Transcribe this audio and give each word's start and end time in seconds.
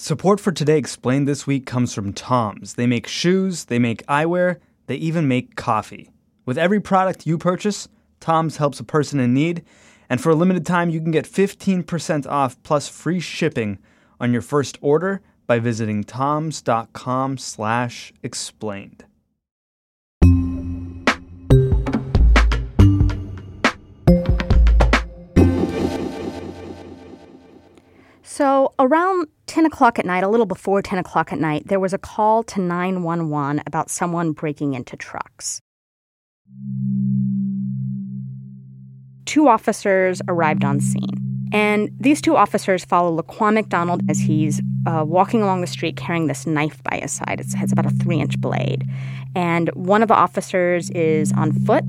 Support 0.00 0.38
for 0.38 0.52
Today 0.52 0.78
Explained 0.78 1.26
this 1.26 1.44
week 1.44 1.66
comes 1.66 1.92
from 1.92 2.12
Tom's. 2.12 2.74
They 2.74 2.86
make 2.86 3.08
shoes, 3.08 3.64
they 3.64 3.80
make 3.80 4.06
eyewear, 4.06 4.60
they 4.86 4.94
even 4.94 5.26
make 5.26 5.56
coffee. 5.56 6.12
With 6.46 6.56
every 6.56 6.78
product 6.78 7.26
you 7.26 7.36
purchase, 7.36 7.88
Tom's 8.20 8.58
helps 8.58 8.78
a 8.78 8.84
person 8.84 9.18
in 9.18 9.34
need, 9.34 9.64
and 10.08 10.20
for 10.20 10.30
a 10.30 10.36
limited 10.36 10.64
time, 10.64 10.88
you 10.88 11.00
can 11.00 11.10
get 11.10 11.26
15% 11.26 12.28
off 12.28 12.62
plus 12.62 12.86
free 12.88 13.18
shipping 13.18 13.80
on 14.20 14.32
your 14.32 14.40
first 14.40 14.78
order 14.80 15.20
by 15.48 15.58
visiting 15.58 16.04
toms.com 16.04 17.36
slash 17.36 18.12
explained. 18.22 19.04
So, 28.38 28.72
around 28.78 29.26
10 29.46 29.66
o'clock 29.66 29.98
at 29.98 30.06
night, 30.06 30.22
a 30.22 30.28
little 30.28 30.46
before 30.46 30.80
10 30.80 31.00
o'clock 31.00 31.32
at 31.32 31.40
night, 31.40 31.66
there 31.66 31.80
was 31.80 31.92
a 31.92 31.98
call 31.98 32.44
to 32.44 32.60
911 32.60 33.64
about 33.66 33.90
someone 33.90 34.30
breaking 34.30 34.74
into 34.74 34.96
trucks. 34.96 35.60
Two 39.24 39.48
officers 39.48 40.22
arrived 40.28 40.62
on 40.62 40.78
scene. 40.78 41.48
And 41.52 41.90
these 41.98 42.20
two 42.20 42.36
officers 42.36 42.84
follow 42.84 43.20
Laquan 43.20 43.54
McDonald 43.54 44.02
as 44.08 44.20
he's 44.20 44.62
uh, 44.86 45.04
walking 45.04 45.42
along 45.42 45.62
the 45.62 45.66
street 45.66 45.96
carrying 45.96 46.28
this 46.28 46.46
knife 46.46 46.80
by 46.84 46.98
his 46.98 47.10
side. 47.10 47.40
It's, 47.40 47.56
it's 47.58 47.72
about 47.72 47.86
a 47.86 47.90
three 47.90 48.20
inch 48.20 48.40
blade. 48.40 48.88
And 49.34 49.68
one 49.70 50.00
of 50.00 50.06
the 50.06 50.14
officers 50.14 50.90
is 50.90 51.32
on 51.32 51.50
foot, 51.64 51.82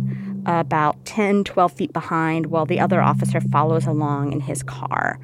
about 0.47 1.05
10, 1.05 1.43
12 1.43 1.71
feet 1.73 1.93
behind, 1.93 2.47
while 2.47 2.65
the 2.65 2.79
other 2.79 3.03
officer 3.03 3.39
follows 3.39 3.85
along 3.85 4.33
in 4.33 4.39
his 4.39 4.63
car. 4.63 5.19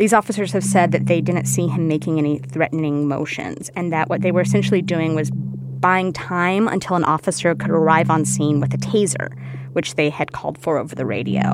These 0.00 0.14
officers 0.14 0.52
have 0.52 0.64
said 0.64 0.92
that 0.92 1.04
they 1.04 1.20
didn't 1.20 1.44
see 1.44 1.66
him 1.66 1.86
making 1.86 2.18
any 2.18 2.38
threatening 2.38 3.06
motions 3.06 3.68
and 3.76 3.92
that 3.92 4.08
what 4.08 4.22
they 4.22 4.32
were 4.32 4.40
essentially 4.40 4.80
doing 4.80 5.14
was 5.14 5.30
buying 5.30 6.10
time 6.14 6.68
until 6.68 6.96
an 6.96 7.04
officer 7.04 7.54
could 7.54 7.68
arrive 7.68 8.08
on 8.08 8.24
scene 8.24 8.60
with 8.60 8.72
a 8.72 8.78
taser, 8.78 9.28
which 9.74 9.96
they 9.96 10.08
had 10.08 10.32
called 10.32 10.56
for 10.56 10.78
over 10.78 10.94
the 10.94 11.04
radio. 11.04 11.50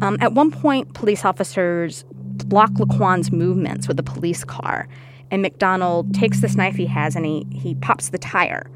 Um, 0.00 0.16
at 0.20 0.32
one 0.32 0.50
point, 0.50 0.94
police 0.94 1.26
officers 1.26 2.06
block 2.46 2.70
Laquan's 2.78 3.30
movements 3.30 3.86
with 3.86 4.00
a 4.00 4.02
police 4.02 4.44
car, 4.44 4.88
and 5.30 5.42
McDonald 5.42 6.14
takes 6.14 6.40
this 6.40 6.56
knife 6.56 6.76
he 6.76 6.86
has 6.86 7.14
and 7.16 7.26
he, 7.26 7.46
he 7.52 7.74
pops 7.74 8.08
the 8.08 8.18
tire. 8.18 8.70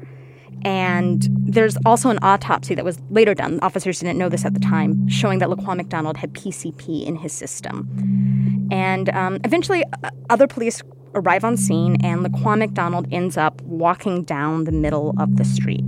And 0.63 1.27
there's 1.31 1.77
also 1.85 2.09
an 2.09 2.19
autopsy 2.21 2.75
that 2.75 2.85
was 2.85 2.99
later 3.09 3.33
done. 3.33 3.59
Officers 3.61 3.99
didn't 3.99 4.17
know 4.17 4.29
this 4.29 4.45
at 4.45 4.53
the 4.53 4.59
time, 4.59 5.07
showing 5.07 5.39
that 5.39 5.49
Laquan 5.49 5.77
McDonald 5.77 6.17
had 6.17 6.33
PCP 6.33 7.05
in 7.05 7.15
his 7.15 7.33
system. 7.33 8.67
And 8.71 9.09
um, 9.09 9.39
eventually, 9.43 9.83
uh, 10.03 10.09
other 10.29 10.47
police 10.47 10.81
arrive 11.15 11.43
on 11.43 11.57
scene, 11.57 11.97
and 12.03 12.25
Laquan 12.25 12.59
McDonald 12.59 13.07
ends 13.11 13.37
up 13.37 13.61
walking 13.63 14.23
down 14.23 14.63
the 14.63 14.71
middle 14.71 15.13
of 15.17 15.37
the 15.37 15.45
street. 15.45 15.85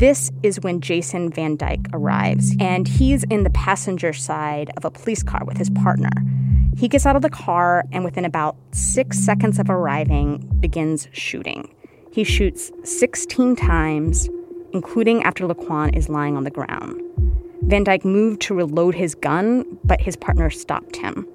This 0.00 0.30
is 0.42 0.58
when 0.60 0.80
Jason 0.80 1.30
Van 1.30 1.56
Dyke 1.56 1.86
arrives, 1.92 2.56
and 2.58 2.88
he's 2.88 3.22
in 3.24 3.44
the 3.44 3.50
passenger 3.50 4.12
side 4.12 4.70
of 4.76 4.84
a 4.84 4.90
police 4.90 5.22
car 5.22 5.44
with 5.44 5.58
his 5.58 5.68
partner. 5.68 6.10
He 6.76 6.88
gets 6.88 7.04
out 7.04 7.16
of 7.16 7.22
the 7.22 7.28
car, 7.28 7.84
and 7.92 8.04
within 8.04 8.24
about 8.24 8.56
six 8.72 9.18
seconds 9.18 9.58
of 9.58 9.68
arriving, 9.68 10.38
begins 10.58 11.06
shooting. 11.12 11.68
He 12.12 12.24
shoots 12.24 12.72
16 12.82 13.56
times, 13.56 14.28
including 14.72 15.22
after 15.22 15.46
Laquan 15.46 15.94
is 15.96 16.08
lying 16.08 16.36
on 16.36 16.44
the 16.44 16.50
ground. 16.50 17.00
Van 17.62 17.84
Dyke 17.84 18.04
moved 18.04 18.40
to 18.42 18.54
reload 18.54 18.94
his 18.96 19.14
gun, 19.14 19.64
but 19.84 20.00
his 20.00 20.16
partner 20.16 20.50
stopped 20.50 20.96
him. 20.96 21.26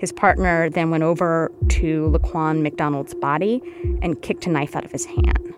His 0.00 0.10
partner 0.10 0.70
then 0.70 0.90
went 0.90 1.02
over 1.02 1.52
to 1.68 2.10
Laquan 2.10 2.62
McDonald's 2.62 3.14
body 3.14 3.60
and 4.00 4.20
kicked 4.22 4.46
a 4.46 4.50
knife 4.50 4.74
out 4.74 4.84
of 4.84 4.90
his 4.90 5.04
hand. 5.04 5.54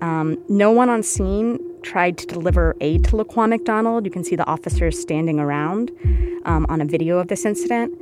Um, 0.00 0.42
no 0.48 0.70
one 0.70 0.88
on 0.88 1.02
scene 1.02 1.60
tried 1.82 2.16
to 2.18 2.26
deliver 2.26 2.76
aid 2.80 3.04
to 3.04 3.12
Laquan 3.12 3.50
McDonald. 3.50 4.04
You 4.04 4.10
can 4.10 4.24
see 4.24 4.36
the 4.36 4.46
officers 4.46 4.98
standing 4.98 5.38
around 5.38 5.92
um, 6.44 6.66
on 6.68 6.80
a 6.80 6.84
video 6.84 7.18
of 7.18 7.28
this 7.28 7.44
incident. 7.44 7.92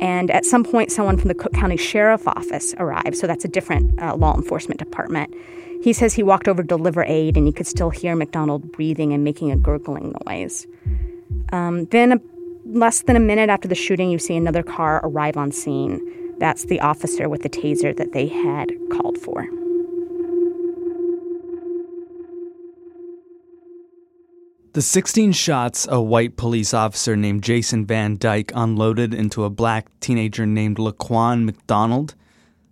And 0.00 0.30
at 0.30 0.44
some 0.44 0.64
point, 0.64 0.92
someone 0.92 1.16
from 1.16 1.28
the 1.28 1.34
Cook 1.34 1.52
County 1.52 1.76
Sheriff 1.76 2.26
Office 2.28 2.74
arrived, 2.78 3.16
so 3.16 3.26
that's 3.26 3.44
a 3.44 3.48
different 3.48 4.00
uh, 4.00 4.14
law 4.14 4.34
enforcement 4.34 4.78
department. 4.78 5.34
He 5.82 5.92
says 5.92 6.14
he 6.14 6.22
walked 6.22 6.48
over 6.48 6.62
to 6.62 6.66
deliver 6.66 7.04
aid 7.04 7.36
and 7.36 7.46
he 7.46 7.52
could 7.52 7.66
still 7.66 7.90
hear 7.90 8.16
McDonald 8.16 8.72
breathing 8.72 9.12
and 9.12 9.24
making 9.24 9.52
a 9.52 9.56
gurgling 9.56 10.14
noise. 10.26 10.66
Um, 11.52 11.84
then, 11.86 12.12
a, 12.12 12.20
less 12.64 13.02
than 13.02 13.16
a 13.16 13.20
minute 13.20 13.50
after 13.50 13.68
the 13.68 13.74
shooting, 13.74 14.10
you 14.10 14.18
see 14.18 14.36
another 14.36 14.62
car 14.62 15.00
arrive 15.04 15.36
on 15.36 15.52
scene. 15.52 16.00
That's 16.38 16.64
the 16.64 16.80
officer 16.80 17.28
with 17.28 17.42
the 17.42 17.48
taser 17.48 17.96
that 17.96 18.12
they 18.12 18.26
had 18.26 18.72
called 18.90 19.18
for. 19.18 19.46
The 24.76 24.82
16 24.82 25.32
shots 25.32 25.88
a 25.90 26.02
white 26.02 26.36
police 26.36 26.74
officer 26.74 27.16
named 27.16 27.42
Jason 27.42 27.86
Van 27.86 28.18
Dyke 28.18 28.52
unloaded 28.54 29.14
into 29.14 29.44
a 29.44 29.48
black 29.48 29.88
teenager 30.00 30.44
named 30.44 30.76
Laquan 30.76 31.44
McDonald, 31.44 32.14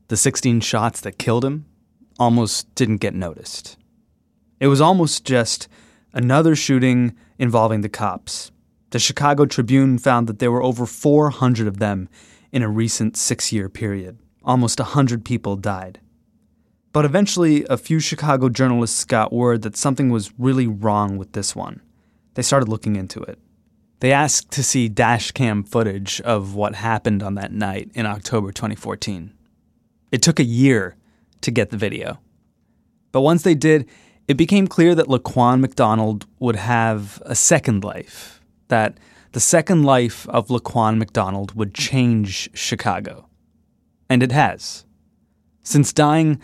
the 0.08 0.16
16 0.18 0.60
shots 0.60 1.00
that 1.00 1.18
killed 1.18 1.46
him, 1.46 1.64
almost 2.18 2.74
didn't 2.74 2.98
get 2.98 3.14
noticed. 3.14 3.78
It 4.60 4.66
was 4.66 4.82
almost 4.82 5.24
just 5.24 5.66
another 6.12 6.54
shooting 6.54 7.16
involving 7.38 7.80
the 7.80 7.88
cops. 7.88 8.52
The 8.90 8.98
Chicago 8.98 9.46
Tribune 9.46 9.96
found 9.96 10.26
that 10.26 10.40
there 10.40 10.52
were 10.52 10.62
over 10.62 10.84
400 10.84 11.66
of 11.66 11.78
them 11.78 12.10
in 12.52 12.62
a 12.62 12.68
recent 12.68 13.16
six 13.16 13.50
year 13.50 13.70
period. 13.70 14.18
Almost 14.42 14.78
100 14.78 15.24
people 15.24 15.56
died. 15.56 16.00
But 16.92 17.06
eventually, 17.06 17.64
a 17.70 17.78
few 17.78 17.98
Chicago 17.98 18.50
journalists 18.50 19.06
got 19.06 19.32
word 19.32 19.62
that 19.62 19.74
something 19.74 20.10
was 20.10 20.34
really 20.38 20.66
wrong 20.66 21.16
with 21.16 21.32
this 21.32 21.56
one 21.56 21.80
they 22.34 22.42
started 22.42 22.68
looking 22.68 22.96
into 22.96 23.20
it. 23.22 23.38
They 24.00 24.12
asked 24.12 24.50
to 24.52 24.62
see 24.62 24.90
dashcam 24.90 25.66
footage 25.66 26.20
of 26.22 26.54
what 26.54 26.74
happened 26.74 27.22
on 27.22 27.34
that 27.36 27.52
night 27.52 27.90
in 27.94 28.06
October 28.06 28.52
2014. 28.52 29.32
It 30.12 30.22
took 30.22 30.38
a 30.38 30.44
year 30.44 30.96
to 31.40 31.50
get 31.50 31.70
the 31.70 31.76
video. 31.76 32.20
But 33.12 33.22
once 33.22 33.42
they 33.42 33.54
did, 33.54 33.88
it 34.26 34.36
became 34.36 34.66
clear 34.66 34.94
that 34.94 35.06
Laquan 35.06 35.60
McDonald 35.60 36.26
would 36.38 36.56
have 36.56 37.22
a 37.24 37.34
second 37.34 37.84
life, 37.84 38.40
that 38.68 38.98
the 39.32 39.40
second 39.40 39.84
life 39.84 40.28
of 40.28 40.48
Laquan 40.48 40.98
McDonald 40.98 41.54
would 41.54 41.74
change 41.74 42.50
Chicago. 42.54 43.28
And 44.08 44.22
it 44.22 44.32
has. 44.32 44.84
Since 45.62 45.92
dying, 45.92 46.40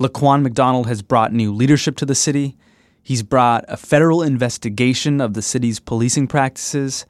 Laquan 0.00 0.42
McDonald 0.42 0.86
has 0.86 1.02
brought 1.02 1.32
new 1.32 1.52
leadership 1.52 1.96
to 1.96 2.06
the 2.06 2.14
city 2.14 2.56
He's 3.02 3.22
brought 3.22 3.64
a 3.68 3.76
federal 3.76 4.22
investigation 4.22 5.20
of 5.20 5.34
the 5.34 5.42
city's 5.42 5.80
policing 5.80 6.28
practices, 6.28 7.04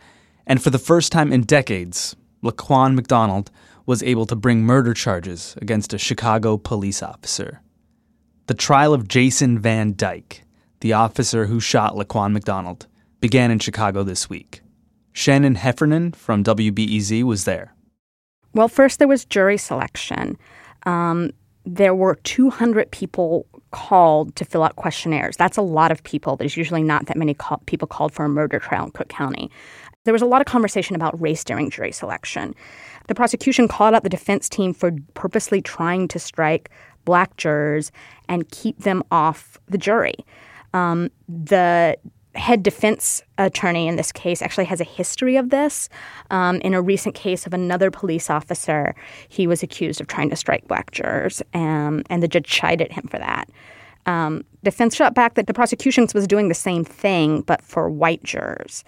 and 0.47 0.63
for 0.63 0.71
the 0.71 0.79
first 0.79 1.13
time 1.13 1.33
in 1.33 1.43
decades, 1.43 2.17
Laquan 2.43 2.95
McDonald 2.95 3.51
was 3.85 4.03
able 4.03 4.27
to 4.27 4.37
bring 4.37 4.63
murder 4.63 4.95
charges 4.95 5.55
against 5.61 5.93
a 5.93 5.99
Chicago 5.99 6.57
police 6.57 7.03
officer. 7.03 7.61
The 8.47 8.55
trial 8.55 8.95
of 8.95 9.09
Jason 9.09 9.59
Van 9.59 9.95
Dyke, 9.97 10.43
the 10.81 10.93
officer 10.93 11.47
who 11.47 11.61
shot 11.61 11.95
Laquan 11.95 12.33
McDonald, 12.33 12.87
began 13.21 13.51
in 13.51 13.59
Chicago 13.59 14.03
this 14.03 14.29
week. 14.29 14.63
Shannon 15.13 15.57
Heffernan 15.57 16.13
from 16.13 16.43
WBEZ 16.43 17.23
was 17.23 17.45
there. 17.45 17.75
Well, 18.55 18.69
first 18.69 18.99
there 18.99 19.09
was 19.09 19.25
jury 19.25 19.59
selection. 19.59 20.37
Um, 20.85 21.31
there 21.65 21.95
were 21.95 22.17
200 22.25 22.91
people 22.91 23.47
called 23.73 24.35
to 24.37 24.45
fill 24.45 24.63
out 24.63 24.77
questionnaires. 24.77 25.37
That's 25.37 25.57
a 25.57 25.63
lot 25.63 25.91
of 25.91 26.03
people. 26.05 26.37
There's 26.37 26.57
usually 26.57 26.83
not 26.83 27.07
that 27.07 27.17
many 27.17 27.35
call- 27.35 27.63
people 27.67 27.89
called 27.89 28.13
for 28.13 28.25
a 28.25 28.29
murder 28.29 28.59
trial 28.59 28.85
in 28.85 28.91
Cook 28.93 29.09
County. 29.09 29.51
There 30.05 30.13
was 30.13 30.23
a 30.23 30.27
lot 30.27 30.41
of 30.41 30.47
conversation 30.47 30.97
about 30.97 31.21
race 31.21 31.45
during 31.45 31.71
jury 31.71 31.93
selection. 31.93 32.55
The 33.09 33.15
prosecution 33.15 33.69
called 33.69 33.95
out 33.95 34.03
the 34.03 34.09
defense 34.09 34.49
team 34.49 34.73
for 34.73 34.93
purposely 35.15 35.61
trying 35.61 36.09
to 36.09 36.19
strike 36.19 36.71
black 37.05 37.37
jurors 37.37 37.91
and 38.29 38.49
keep 38.51 38.79
them 38.79 39.03
off 39.11 39.59
the 39.69 39.79
jury. 39.79 40.15
Um, 40.75 41.11
the 41.29 41.97
head 42.35 42.63
defense 42.63 43.23
attorney 43.39 43.89
in 43.89 43.97
this 43.97 44.13
case 44.13 44.41
actually 44.41 44.65
has 44.65 44.81
a 44.81 44.85
history 44.85 45.37
of 45.37 45.51
this. 45.51 45.89
Um, 46.31 46.57
in 46.63 46.75
a 46.75 46.81
recent 46.81 47.15
case 47.15 47.47
of 47.47 47.53
another 47.53 47.91
police 47.91 48.31
officer, 48.31 48.95
he 49.29 49.47
was 49.47 49.63
accused 49.63 50.01
of 50.01 50.07
trying 50.07 50.31
to 50.31 50.37
strike 50.37 50.67
black 50.67 50.91
jurors, 50.93 51.43
um, 51.55 52.03
and 52.09 52.23
the 52.23 52.29
judge 52.29 52.47
chided 52.47 52.93
him 52.93 53.07
for 53.09 53.19
that. 53.19 53.49
Um, 54.07 54.45
defense 54.65 54.97
shot 54.97 55.15
back 55.15 55.35
that 55.35 55.47
the 55.47 55.55
prosecution 55.55 56.09
was 56.15 56.27
doing 56.27 56.49
the 56.49 56.55
same 56.55 56.85
thing, 56.85 57.43
but 57.43 57.63
for 57.63 57.89
white 57.89 58.23
jurors. 58.25 58.85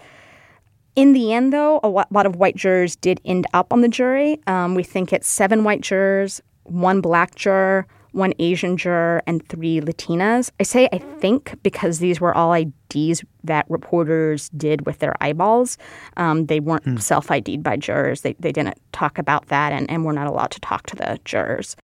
In 0.95 1.13
the 1.13 1.33
end, 1.33 1.51
though, 1.51 1.79
a 1.83 1.89
lot 1.89 2.25
of 2.25 2.37
white 2.37 2.55
jurors 2.55 2.95
did 2.95 3.19
end 3.25 3.45
up 3.53 3.73
on 3.73 3.81
the 3.81 3.89
jury. 3.89 4.39
Um, 4.47 4.75
we 4.75 4.83
think 4.83 5.11
it's 5.11 5.27
seven 5.27 5.65
white 5.65 5.81
jurors, 5.81 6.41
one 6.63 7.01
black 7.01 7.35
juror, 7.35 7.85
one 8.15 8.33
Asian 8.39 8.77
juror, 8.77 9.21
and 9.27 9.45
three 9.47 9.81
Latinas. 9.81 10.49
I 10.59 10.63
say 10.63 10.87
I 10.91 10.97
think 10.97 11.61
because 11.63 11.99
these 11.99 12.21
were 12.21 12.35
all 12.35 12.53
IDs 12.53 13.23
that 13.43 13.65
reporters 13.69 14.49
did 14.49 14.85
with 14.85 14.99
their 14.99 15.15
eyeballs. 15.21 15.77
Um, 16.17 16.45
they 16.45 16.59
weren't 16.59 16.83
hmm. 16.83 16.97
self 16.97 17.29
ID'd 17.29 17.61
by 17.61 17.77
jurors. 17.77 18.21
They, 18.21 18.33
they 18.39 18.51
didn't 18.51 18.79
talk 18.91 19.17
about 19.17 19.47
that, 19.47 19.73
and, 19.73 19.89
and 19.89 20.05
we're 20.05 20.13
not 20.13 20.27
allowed 20.27 20.51
to 20.51 20.59
talk 20.61 20.85
to 20.87 20.95
the 20.95 21.19
jurors. 21.25 21.75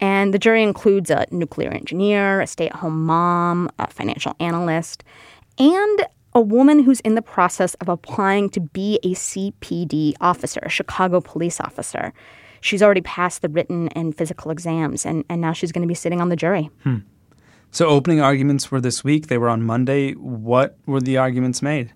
And 0.00 0.34
the 0.34 0.38
jury 0.38 0.62
includes 0.62 1.10
a 1.10 1.26
nuclear 1.30 1.70
engineer, 1.70 2.40
a 2.40 2.46
stay 2.46 2.66
at 2.66 2.76
home 2.76 3.06
mom, 3.06 3.70
a 3.78 3.88
financial 3.88 4.34
analyst, 4.40 5.04
and 5.58 6.06
a 6.34 6.40
woman 6.40 6.82
who's 6.82 7.00
in 7.00 7.14
the 7.14 7.22
process 7.22 7.74
of 7.74 7.88
applying 7.88 8.50
to 8.50 8.60
be 8.60 8.98
a 9.04 9.14
CPD 9.14 10.14
officer, 10.20 10.60
a 10.64 10.68
Chicago 10.68 11.20
police 11.20 11.60
officer. 11.60 12.12
She's 12.64 12.82
already 12.82 13.02
passed 13.02 13.42
the 13.42 13.50
written 13.50 13.88
and 13.88 14.16
physical 14.16 14.50
exams, 14.50 15.04
and, 15.04 15.22
and 15.28 15.38
now 15.42 15.52
she's 15.52 15.70
going 15.70 15.82
to 15.82 15.86
be 15.86 15.94
sitting 15.94 16.22
on 16.22 16.30
the 16.30 16.36
jury. 16.36 16.70
Hmm. 16.82 17.00
So, 17.70 17.88
opening 17.88 18.22
arguments 18.22 18.70
were 18.70 18.80
this 18.80 19.04
week. 19.04 19.26
They 19.26 19.36
were 19.36 19.50
on 19.50 19.62
Monday. 19.62 20.12
What 20.12 20.78
were 20.86 21.02
the 21.02 21.18
arguments 21.18 21.60
made? 21.60 21.92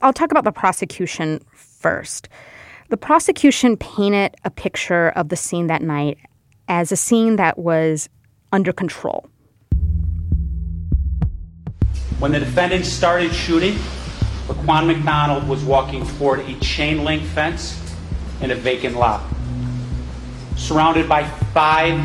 I'll 0.00 0.14
talk 0.14 0.30
about 0.30 0.44
the 0.44 0.52
prosecution 0.52 1.44
first. 1.52 2.30
The 2.88 2.96
prosecution 2.96 3.76
painted 3.76 4.34
a 4.42 4.48
picture 4.48 5.10
of 5.10 5.28
the 5.28 5.36
scene 5.36 5.66
that 5.66 5.82
night 5.82 6.16
as 6.66 6.90
a 6.90 6.96
scene 6.96 7.36
that 7.36 7.58
was 7.58 8.08
under 8.52 8.72
control. 8.72 9.28
When 12.20 12.32
the 12.32 12.40
defendant 12.40 12.86
started 12.86 13.34
shooting, 13.34 13.74
Laquan 14.46 14.86
McDonald 14.86 15.46
was 15.46 15.62
walking 15.62 16.06
toward 16.16 16.40
a 16.40 16.58
chain 16.60 17.04
link 17.04 17.22
fence 17.22 17.78
in 18.40 18.50
a 18.50 18.54
vacant 18.54 18.96
lot, 18.96 19.22
surrounded 20.56 21.08
by 21.08 21.24
five 21.52 21.98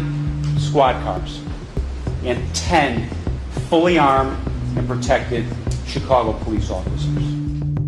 squad 0.59 1.01
cars 1.03 1.41
and 2.23 2.55
10 2.55 3.09
fully 3.69 3.97
armed 3.97 4.37
and 4.77 4.87
protected 4.87 5.45
Chicago 5.85 6.33
police 6.43 6.69
officers. 6.69 7.23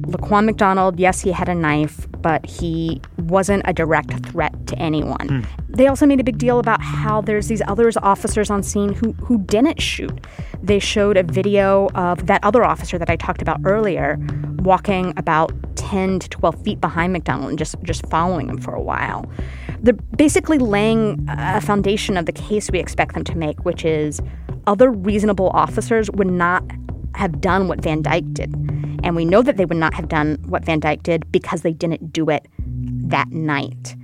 Laquan 0.07 0.45
McDonald, 0.45 0.99
yes, 0.99 1.21
he 1.21 1.31
had 1.31 1.49
a 1.49 1.55
knife, 1.55 2.07
but 2.21 2.45
he 2.45 3.01
wasn't 3.17 3.63
a 3.65 3.73
direct 3.73 4.25
threat 4.25 4.67
to 4.67 4.77
anyone. 4.77 5.27
Mm. 5.27 5.45
They 5.69 5.87
also 5.87 6.05
made 6.05 6.19
a 6.19 6.23
big 6.23 6.37
deal 6.37 6.59
about 6.59 6.81
how 6.81 7.21
there's 7.21 7.47
these 7.47 7.61
other 7.67 7.91
officers 8.01 8.49
on 8.49 8.61
scene 8.63 8.93
who, 8.93 9.13
who 9.13 9.39
didn't 9.39 9.81
shoot. 9.81 10.25
They 10.61 10.79
showed 10.79 11.17
a 11.17 11.23
video 11.23 11.89
of 11.95 12.27
that 12.27 12.43
other 12.43 12.63
officer 12.63 12.97
that 12.97 13.09
I 13.09 13.15
talked 13.15 13.41
about 13.41 13.59
earlier 13.65 14.17
walking 14.59 15.13
about 15.17 15.51
10 15.93 16.17
to 16.17 16.29
12 16.29 16.63
feet 16.63 16.81
behind 16.81 17.13
McDonald 17.13 17.49
and 17.49 17.59
just, 17.59 17.75
just 17.83 18.03
following 18.07 18.49
him 18.49 18.57
for 18.57 18.73
a 18.73 18.81
while. 18.81 19.29
They're 19.79 19.93
basically 19.93 20.57
laying 20.57 21.23
a 21.29 21.61
foundation 21.61 22.17
of 22.17 22.25
the 22.25 22.31
case 22.31 22.71
we 22.71 22.79
expect 22.79 23.13
them 23.13 23.23
to 23.25 23.37
make, 23.37 23.63
which 23.63 23.85
is 23.85 24.19
other 24.65 24.89
reasonable 24.89 25.51
officers 25.51 26.09
would 26.09 26.31
not 26.31 26.63
have 27.13 27.39
done 27.39 27.67
what 27.67 27.79
Van 27.83 28.01
Dyke 28.01 28.33
did. 28.33 28.51
And 29.03 29.15
we 29.15 29.23
know 29.23 29.43
that 29.43 29.57
they 29.57 29.65
would 29.65 29.77
not 29.77 29.93
have 29.93 30.07
done 30.07 30.43
what 30.47 30.65
Van 30.65 30.79
Dyke 30.79 31.03
did 31.03 31.31
because 31.31 31.61
they 31.61 31.73
didn't 31.73 32.11
do 32.11 32.27
it 32.31 32.47
that 32.57 33.29
night. 33.29 33.95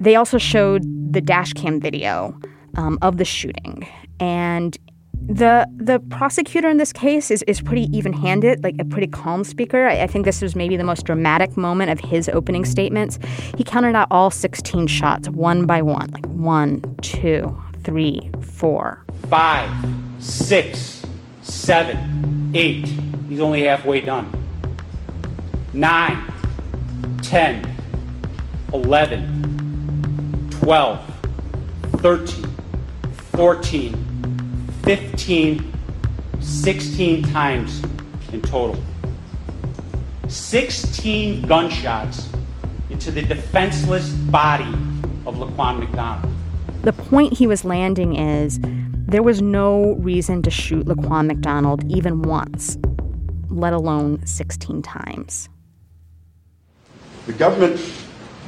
They 0.00 0.16
also 0.16 0.38
showed 0.38 0.82
the 1.12 1.20
dash 1.20 1.52
cam 1.52 1.78
video 1.78 2.40
um, 2.78 2.98
of 3.02 3.18
the 3.18 3.26
shooting. 3.26 3.86
And 4.18 4.78
the 5.26 5.66
the 5.76 6.00
prosecutor 6.10 6.68
in 6.68 6.78
this 6.78 6.92
case 6.92 7.30
is, 7.30 7.42
is 7.44 7.60
pretty 7.60 7.84
even-handed, 7.96 8.62
like 8.62 8.76
a 8.78 8.84
pretty 8.84 9.06
calm 9.06 9.44
speaker. 9.44 9.86
I, 9.86 10.02
I, 10.02 10.06
think 10.06 10.24
this 10.24 10.40
was 10.40 10.56
maybe 10.56 10.76
the 10.76 10.84
most 10.84 11.04
dramatic 11.04 11.56
moment 11.56 11.90
of 11.90 12.00
his 12.00 12.28
opening 12.30 12.64
statements. 12.64 13.18
He 13.56 13.64
counted 13.64 13.94
out 13.94 14.08
all 14.10 14.30
16 14.30 14.86
shots 14.86 15.28
one 15.28 15.66
by 15.66 15.82
one, 15.82 16.10
like 16.10 16.26
one, 16.26 16.82
two, 17.02 17.56
three, 17.84 18.30
four, 18.40 19.04
five, 19.28 19.70
six, 20.18 21.04
seven, 21.42 22.50
eight. 22.54 22.86
He's 23.28 23.40
only 23.40 23.62
halfway 23.64 24.00
done. 24.00 24.32
Nine, 25.74 26.24
ten, 27.22 27.70
eleven, 28.72 30.48
twelve, 30.50 31.04
thirteen, 32.00 32.46
fourteen. 33.32 34.07
15, 34.88 35.70
16 36.40 37.22
times 37.24 37.82
in 38.32 38.40
total. 38.40 38.82
16 40.28 41.42
gunshots 41.42 42.30
into 42.88 43.10
the 43.10 43.20
defenseless 43.20 44.08
body 44.08 44.64
of 45.26 45.34
Laquan 45.34 45.80
McDonald. 45.80 46.32
The 46.84 46.94
point 46.94 47.34
he 47.34 47.46
was 47.46 47.66
landing 47.66 48.16
is 48.16 48.58
there 49.08 49.22
was 49.22 49.42
no 49.42 49.92
reason 49.96 50.40
to 50.40 50.50
shoot 50.50 50.86
Laquan 50.86 51.26
McDonald 51.26 51.84
even 51.92 52.22
once, 52.22 52.78
let 53.50 53.74
alone 53.74 54.24
16 54.24 54.80
times. 54.80 55.50
The 57.26 57.34
government 57.34 57.78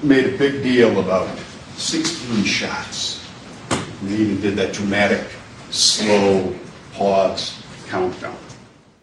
made 0.02 0.24
a 0.24 0.38
big 0.38 0.62
deal 0.62 1.00
about 1.00 1.28
16 1.76 2.44
shots. 2.44 3.28
They 4.04 4.14
even 4.14 4.40
did 4.40 4.56
that 4.56 4.72
dramatic 4.72 5.20
slow 5.70 6.54
pause 6.92 7.62
countdown. 7.88 8.36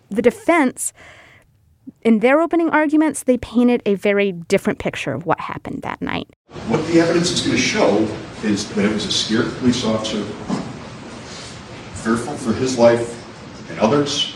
The 0.10 0.22
defense, 0.22 0.94
in 2.02 2.20
their 2.20 2.40
opening 2.40 2.70
arguments, 2.70 3.24
they 3.24 3.38
painted 3.38 3.82
a 3.86 3.96
very 3.96 4.32
different 4.32 4.80
picture 4.80 5.14
of 5.14 5.26
what 5.26 5.40
happened 5.40 5.82
that 5.82 6.02
night. 6.02 6.30
What 6.68 6.86
the 6.88 7.00
evidence 7.00 7.32
is 7.32 7.42
going 7.42 7.58
to 7.58 7.62
show 7.62 8.08
is 8.44 8.70
that 8.70 8.86
it 8.86 8.94
was 8.94 9.06
a 9.06 9.12
scared 9.12 9.52
police 9.58 9.84
officer, 9.84 10.24
fearful 12.04 12.38
for 12.38 12.54
his 12.54 12.78
life 12.78 13.26
and 13.70 13.80
others, 13.80 14.36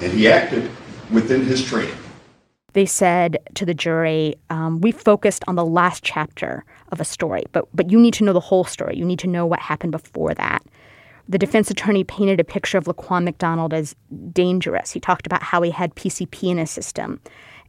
and 0.00 0.12
he 0.12 0.28
acted 0.28 0.70
within 1.12 1.44
his 1.44 1.64
training. 1.64 1.94
They 2.72 2.86
said 2.86 3.38
to 3.54 3.64
the 3.64 3.74
jury, 3.74 4.34
um, 4.50 4.80
"We 4.80 4.90
focused 4.90 5.44
on 5.46 5.54
the 5.54 5.64
last 5.64 6.02
chapter 6.02 6.64
of 6.90 7.00
a 7.00 7.04
story, 7.04 7.44
but 7.52 7.68
but 7.72 7.90
you 7.90 8.00
need 8.00 8.14
to 8.14 8.24
know 8.24 8.32
the 8.32 8.40
whole 8.40 8.64
story. 8.64 8.96
You 8.96 9.04
need 9.04 9.20
to 9.20 9.28
know 9.28 9.46
what 9.46 9.60
happened 9.60 9.92
before 9.92 10.34
that." 10.34 10.64
The 11.28 11.38
defense 11.38 11.70
attorney 11.70 12.04
painted 12.04 12.40
a 12.40 12.44
picture 12.44 12.78
of 12.78 12.84
Laquan 12.84 13.24
McDonald 13.24 13.72
as 13.72 13.96
dangerous. 14.32 14.90
He 14.92 15.00
talked 15.00 15.26
about 15.26 15.42
how 15.42 15.62
he 15.62 15.70
had 15.70 15.94
PCP 15.94 16.50
in 16.50 16.58
his 16.58 16.70
system. 16.70 17.20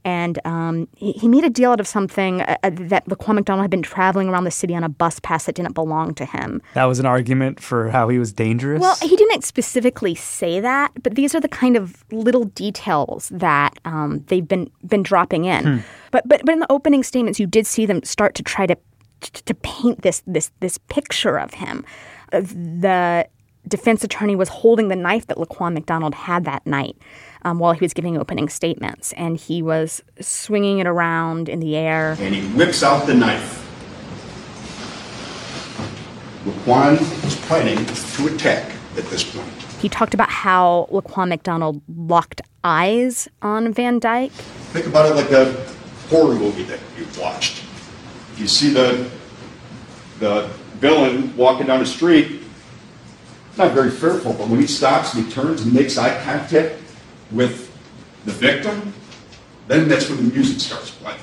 And 0.05 0.39
um, 0.45 0.87
he, 0.95 1.13
he, 1.13 1.27
made 1.27 1.43
a 1.43 1.49
deal 1.49 1.71
out 1.71 1.79
of 1.79 1.87
something 1.87 2.41
uh, 2.41 2.57
uh, 2.61 2.69
that 2.73 3.07
Laquan 3.07 3.33
McDonald 3.33 3.63
had 3.63 3.71
been 3.71 3.81
traveling 3.81 4.29
around 4.29 4.43
the 4.43 4.51
city 4.51 4.75
on 4.75 4.83
a 4.83 4.89
bus 4.89 5.19
pass 5.19 5.45
that 5.45 5.55
didn't 5.55 5.73
belong 5.73 6.13
to 6.13 6.25
him. 6.25 6.61
That 6.75 6.83
was 6.85 6.99
an 6.99 7.07
argument 7.07 7.59
for 7.59 7.89
how 7.89 8.07
he 8.09 8.19
was 8.19 8.31
dangerous? 8.31 8.79
Well, 8.79 8.95
he 9.01 9.15
didn't 9.15 9.43
specifically 9.43 10.13
say 10.13 10.59
that, 10.59 10.91
but 11.01 11.15
these 11.15 11.33
are 11.33 11.39
the 11.39 11.47
kind 11.47 11.75
of 11.75 12.05
little 12.11 12.43
details 12.43 13.29
that 13.29 13.79
um, 13.83 14.23
they've 14.27 14.47
been, 14.47 14.69
been 14.85 15.01
dropping 15.01 15.45
in. 15.45 15.63
Hmm. 15.63 15.77
But, 16.11 16.27
but, 16.27 16.45
but 16.45 16.53
in 16.53 16.59
the 16.59 16.71
opening 16.71 17.01
statements, 17.01 17.39
you 17.39 17.47
did 17.47 17.65
see 17.65 17.87
them 17.87 18.03
start 18.03 18.35
to 18.35 18.43
try 18.43 18.67
to, 18.67 18.77
to 19.21 19.53
paint 19.55 20.03
this, 20.03 20.21
this, 20.27 20.51
this 20.59 20.77
picture 20.77 21.39
of 21.39 21.55
him. 21.55 21.83
The 22.31 23.27
defense 23.67 24.03
attorney 24.03 24.35
was 24.35 24.49
holding 24.49 24.87
the 24.87 24.95
knife 24.95 25.27
that 25.27 25.37
Laquan 25.37 25.73
McDonald 25.73 26.13
had 26.13 26.45
that 26.45 26.65
night 26.65 26.97
um, 27.43 27.59
while 27.59 27.73
he 27.73 27.81
was 27.81 27.93
giving 27.93 28.17
opening 28.17 28.49
statements, 28.49 29.13
and 29.13 29.37
he 29.37 29.61
was 29.61 30.01
swinging 30.19 30.79
it 30.79 30.87
around 30.87 31.47
in 31.49 31.59
the 31.59 31.75
air. 31.75 32.15
And 32.19 32.33
he 32.33 32.47
whips 32.49 32.83
out 32.83 33.05
the 33.05 33.13
knife. 33.13 33.61
Laquan 36.45 36.99
was 37.23 37.35
planning 37.47 37.83
to 37.85 38.27
attack 38.33 38.71
at 38.97 39.05
this 39.05 39.23
point. 39.23 39.47
He 39.79 39.89
talked 39.89 40.13
about 40.13 40.29
how 40.29 40.87
Laquan 40.91 41.29
McDonald 41.29 41.81
locked 41.87 42.41
eyes 42.63 43.27
on 43.41 43.73
Van 43.73 43.99
Dyke. 43.99 44.31
Think 44.31 44.87
about 44.87 45.11
it 45.11 45.15
like 45.15 45.31
a 45.31 45.53
horror 46.09 46.35
movie 46.35 46.63
that 46.63 46.79
you've 46.97 47.17
watched. 47.19 47.63
You 48.37 48.47
see 48.47 48.69
the 48.73 49.09
the 50.19 50.49
villain 50.79 51.35
walking 51.35 51.67
down 51.67 51.79
the 51.79 51.85
street 51.85 52.41
not 53.57 53.73
very 53.73 53.91
fearful, 53.91 54.33
but 54.33 54.47
when 54.47 54.59
he 54.59 54.67
stops 54.67 55.13
and 55.13 55.25
he 55.25 55.31
turns 55.31 55.61
and 55.61 55.73
makes 55.73 55.97
eye 55.97 56.21
contact 56.23 56.75
with 57.31 57.71
the 58.25 58.31
victim, 58.31 58.93
then 59.67 59.87
that's 59.87 60.09
when 60.09 60.17
the 60.17 60.33
music 60.33 60.59
starts 60.59 60.91
playing. 60.91 61.19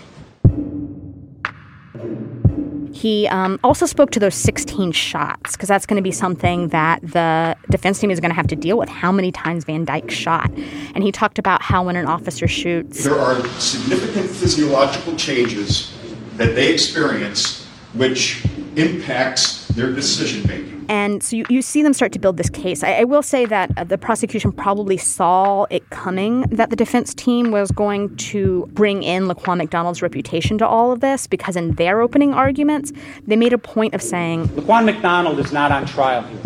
He 2.93 3.27
um, 3.29 3.59
also 3.65 3.85
spoke 3.85 4.11
to 4.13 4.21
those 4.21 4.37
16 4.37 4.93
shots 4.93 5.57
because 5.57 5.69
that's 5.69 5.87
going 5.87 5.97
to 5.97 6.03
be 6.03 6.13
something 6.13 6.69
that 6.69 7.03
the 7.03 7.57
defense 7.69 7.99
team 7.99 8.13
is 8.13 8.21
going 8.21 8.31
to 8.31 8.37
have 8.37 8.47
to 8.47 8.55
deal 8.55 8.79
with. 8.79 8.89
How 8.89 9.11
many 9.11 9.33
times 9.33 9.65
Van 9.65 9.85
Dyke 9.85 10.11
shot? 10.11 10.53
And 10.95 11.03
he 11.03 11.11
talked 11.11 11.41
about 11.41 11.63
how 11.63 11.85
when 11.85 11.97
an 11.97 12.07
officer 12.07 12.47
shoots, 12.47 13.03
there 13.03 13.19
are 13.19 13.45
significant 13.59 14.31
physiological 14.31 15.17
changes 15.17 15.93
that 16.37 16.55
they 16.55 16.73
experience 16.73 17.67
which 17.95 18.45
impacts 18.77 19.62
their 19.75 19.93
decision 19.93 20.47
making. 20.47 20.85
And 20.89 21.23
so 21.23 21.37
you, 21.37 21.45
you 21.49 21.63
see 21.63 21.83
them 21.83 21.93
start 21.93 22.13
to 22.13 22.19
build 22.19 22.37
this 22.37 22.51
case. 22.51 22.83
I, 22.83 23.01
I 23.01 23.05
will 23.05 23.23
say 23.23 23.47
that 23.47 23.71
uh, 23.77 23.85
the 23.85 23.97
prosecution 23.97 24.53
probably 24.53 24.97
saw 24.97 25.65
it 25.71 25.89
coming 25.91 26.43
that 26.43 26.71
the 26.71 26.77
defense 26.77 27.15
team 27.15 27.51
was 27.51 27.71
going 27.71 28.15
to 28.17 28.69
bring 28.73 29.03
in 29.03 29.25
Laquan 29.25 29.59
McDonald's 29.59 30.03
reputation 30.03 30.59
to 30.59 30.67
all 30.67 30.93
of 30.93 31.01
this 31.01 31.27
because 31.27 31.57
in 31.57 31.73
their 31.77 32.01
opening 32.01 32.35
arguments, 32.35 32.93
they 33.27 33.37
made 33.37 33.53
a 33.53 33.59
point 33.59 33.95
of 33.95 34.03
saying 34.03 34.49
Laquan 34.49 34.85
McDonald 34.85 35.39
is 35.39 35.53
not 35.53 35.73
on 35.73 35.87
trial 35.87 36.23
here. 36.23 36.41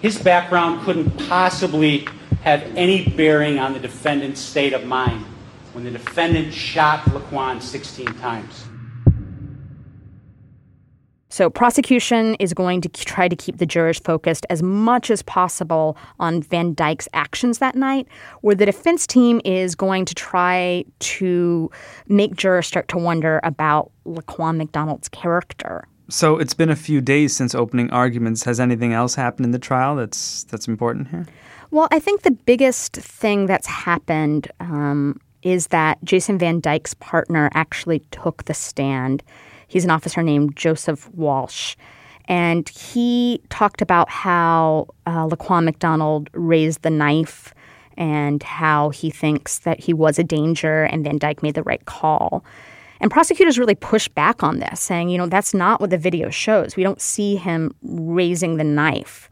His 0.00 0.18
background 0.18 0.82
couldn't 0.82 1.10
possibly 1.28 2.06
have 2.42 2.62
any 2.76 3.08
bearing 3.10 3.58
on 3.58 3.72
the 3.72 3.78
defendant's 3.78 4.40
state 4.40 4.72
of 4.72 4.84
mind 4.84 5.24
when 5.72 5.84
the 5.84 5.90
defendant 5.90 6.52
shot 6.52 7.00
Laquan 7.06 7.60
16 7.60 8.06
times. 8.14 8.63
So, 11.34 11.50
prosecution 11.50 12.36
is 12.36 12.54
going 12.54 12.80
to 12.82 12.88
try 12.88 13.26
to 13.26 13.34
keep 13.34 13.58
the 13.58 13.66
jurors 13.66 13.98
focused 13.98 14.46
as 14.50 14.62
much 14.62 15.10
as 15.10 15.20
possible 15.20 15.96
on 16.20 16.42
Van 16.42 16.74
Dyke's 16.74 17.08
actions 17.12 17.58
that 17.58 17.74
night, 17.74 18.06
where 18.42 18.54
the 18.54 18.64
defense 18.64 19.04
team 19.04 19.40
is 19.44 19.74
going 19.74 20.04
to 20.04 20.14
try 20.14 20.84
to 21.00 21.72
make 22.06 22.36
jurors 22.36 22.68
start 22.68 22.86
to 22.86 22.98
wonder 22.98 23.40
about 23.42 23.90
Laquan 24.06 24.58
McDonald's 24.58 25.08
character. 25.08 25.88
So, 26.08 26.38
it's 26.38 26.54
been 26.54 26.70
a 26.70 26.76
few 26.76 27.00
days 27.00 27.34
since 27.34 27.52
opening 27.52 27.90
arguments. 27.90 28.44
Has 28.44 28.60
anything 28.60 28.92
else 28.92 29.16
happened 29.16 29.46
in 29.46 29.50
the 29.50 29.58
trial 29.58 29.96
that's 29.96 30.44
that's 30.44 30.68
important 30.68 31.08
here? 31.08 31.26
Well, 31.72 31.88
I 31.90 31.98
think 31.98 32.22
the 32.22 32.30
biggest 32.30 32.92
thing 32.94 33.46
that's 33.46 33.66
happened 33.66 34.52
um, 34.60 35.20
is 35.42 35.66
that 35.68 35.98
Jason 36.04 36.38
Van 36.38 36.60
Dyke's 36.60 36.94
partner 36.94 37.50
actually 37.54 37.98
took 38.12 38.44
the 38.44 38.54
stand 38.54 39.24
He's 39.74 39.84
an 39.84 39.90
officer 39.90 40.22
named 40.22 40.54
Joseph 40.54 41.12
Walsh. 41.14 41.74
And 42.26 42.68
he 42.68 43.42
talked 43.48 43.82
about 43.82 44.08
how 44.08 44.86
uh, 45.04 45.26
Laquan 45.26 45.64
McDonald 45.64 46.30
raised 46.32 46.82
the 46.82 46.90
knife 46.90 47.52
and 47.96 48.40
how 48.44 48.90
he 48.90 49.10
thinks 49.10 49.58
that 49.58 49.80
he 49.80 49.92
was 49.92 50.16
a 50.16 50.22
danger 50.22 50.84
and 50.84 51.02
Van 51.02 51.18
Dyke 51.18 51.42
made 51.42 51.56
the 51.56 51.64
right 51.64 51.84
call. 51.86 52.44
And 53.00 53.10
prosecutors 53.10 53.58
really 53.58 53.74
pushed 53.74 54.14
back 54.14 54.44
on 54.44 54.60
this, 54.60 54.80
saying, 54.80 55.08
you 55.08 55.18
know, 55.18 55.26
that's 55.26 55.52
not 55.52 55.80
what 55.80 55.90
the 55.90 55.98
video 55.98 56.30
shows. 56.30 56.76
We 56.76 56.84
don't 56.84 57.00
see 57.00 57.34
him 57.34 57.74
raising 57.82 58.58
the 58.58 58.64
knife. 58.64 59.28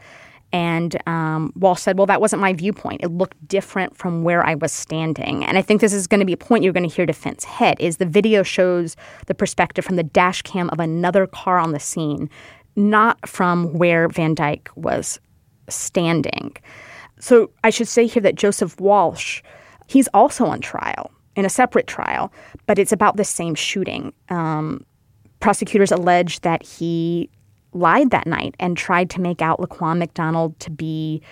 And 0.53 0.97
um, 1.09 1.53
Walsh 1.57 1.81
said, 1.81 1.97
Well, 1.97 2.07
that 2.07 2.21
wasn't 2.21 2.43
my 2.43 2.53
viewpoint. 2.53 3.03
It 3.03 3.09
looked 3.09 3.47
different 3.49 3.97
from 3.97 4.23
where 4.23 4.45
I 4.45 4.55
was 4.55 4.73
standing. 4.73 5.45
And 5.45 5.57
I 5.57 5.63
think 5.63 5.81
this 5.81 5.93
is 5.93 6.07
going 6.07 6.21
to 6.21 6.27
be 6.27 6.35
a 6.35 6.39
point 6.39 6.63
you're 6.63 6.73
going 6.73 6.89
to 6.89 6.95
hear 6.95 7.07
defense 7.07 7.45
hit 7.45 7.81
is 7.81 7.97
the 7.97 8.07
video 8.07 8.43
shows 8.43 8.97
the 9.27 9.35
perspective 9.35 9.85
from 9.85 9.97
the 9.97 10.03
dash 10.03 10.43
cam 10.43 10.69
of 10.71 10.79
another 10.79 11.27
car 11.27 11.59
on 11.59 11.73
the 11.73 11.81
scene, 11.81 12.29
not 12.77 13.27
from 13.27 13.73
where 13.73 14.09
Van 14.09 14.35
Dyke 14.35 14.69
was 14.77 15.21
standing. 15.69 16.55
So 17.19 17.51
I 17.65 17.71
should 17.71 17.89
say 17.89 18.07
here 18.07 18.23
that 18.23 18.35
Joseph 18.35 18.79
Walsh, 18.81 19.43
he's 19.87 20.09
also 20.09 20.45
on 20.47 20.61
trial 20.61 21.11
in 21.37 21.45
a 21.45 21.51
separate 21.51 21.87
trial, 21.87 22.33
but 22.67 22.79
it's 22.79 22.93
about 22.93 23.17
the 23.17 23.25
same 23.25 23.55
shooting. 23.55 24.13
Um, 24.29 24.85
prosecutors 25.41 25.93
allege 25.93 26.41
that 26.41 26.63
he 26.63 27.31
lied 27.73 28.11
that 28.11 28.27
night 28.27 28.55
and 28.59 28.77
tried 28.77 29.11
to 29.11 29.21
make 29.21 29.43
out 29.43 29.61
Laquan 29.61 29.99
McDonald 29.99 30.59
to 30.61 30.71
be 30.71 31.23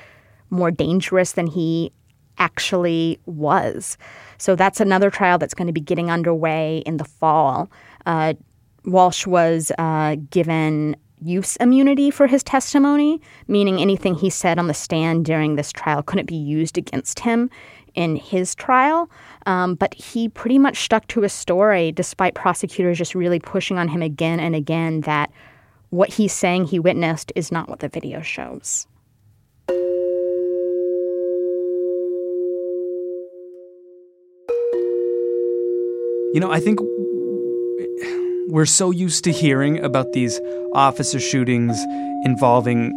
more 0.50 0.70
dangerous 0.70 1.32
than 1.32 1.46
he 1.46 1.92
actually 2.38 3.18
was. 3.26 3.98
So 4.38 4.56
that's 4.56 4.80
another 4.80 5.10
trial 5.10 5.38
that's 5.38 5.54
going 5.54 5.66
to 5.66 5.72
be 5.72 5.80
getting 5.80 6.10
underway 6.10 6.82
in 6.86 6.96
the 6.96 7.04
fall. 7.04 7.70
Uh, 8.06 8.34
Walsh 8.84 9.26
was 9.26 9.70
uh, 9.78 10.16
given 10.30 10.96
use 11.22 11.56
immunity 11.56 12.10
for 12.10 12.26
his 12.26 12.42
testimony, 12.42 13.20
meaning 13.46 13.78
anything 13.78 14.14
he 14.14 14.30
said 14.30 14.58
on 14.58 14.68
the 14.68 14.74
stand 14.74 15.26
during 15.26 15.56
this 15.56 15.70
trial 15.70 16.02
couldn't 16.02 16.26
be 16.26 16.36
used 16.36 16.78
against 16.78 17.20
him 17.20 17.50
in 17.94 18.16
his 18.16 18.54
trial. 18.54 19.10
Um, 19.44 19.74
but 19.74 19.92
he 19.94 20.30
pretty 20.30 20.58
much 20.58 20.78
stuck 20.78 21.06
to 21.08 21.20
his 21.20 21.32
story 21.32 21.92
despite 21.92 22.34
prosecutors 22.34 22.98
just 22.98 23.14
really 23.14 23.38
pushing 23.38 23.78
on 23.78 23.88
him 23.88 24.00
again 24.00 24.40
and 24.40 24.54
again 24.54 25.02
that 25.02 25.30
what 25.90 26.08
he's 26.08 26.32
saying 26.32 26.66
he 26.66 26.78
witnessed 26.78 27.32
is 27.34 27.52
not 27.52 27.68
what 27.68 27.80
the 27.80 27.88
video 27.88 28.22
shows. 28.22 28.86
You 36.32 36.38
know, 36.38 36.52
I 36.52 36.60
think 36.60 36.78
we're 38.50 38.66
so 38.66 38.92
used 38.92 39.24
to 39.24 39.32
hearing 39.32 39.82
about 39.82 40.12
these 40.12 40.40
officer 40.74 41.18
shootings 41.18 41.76
involving 42.24 42.92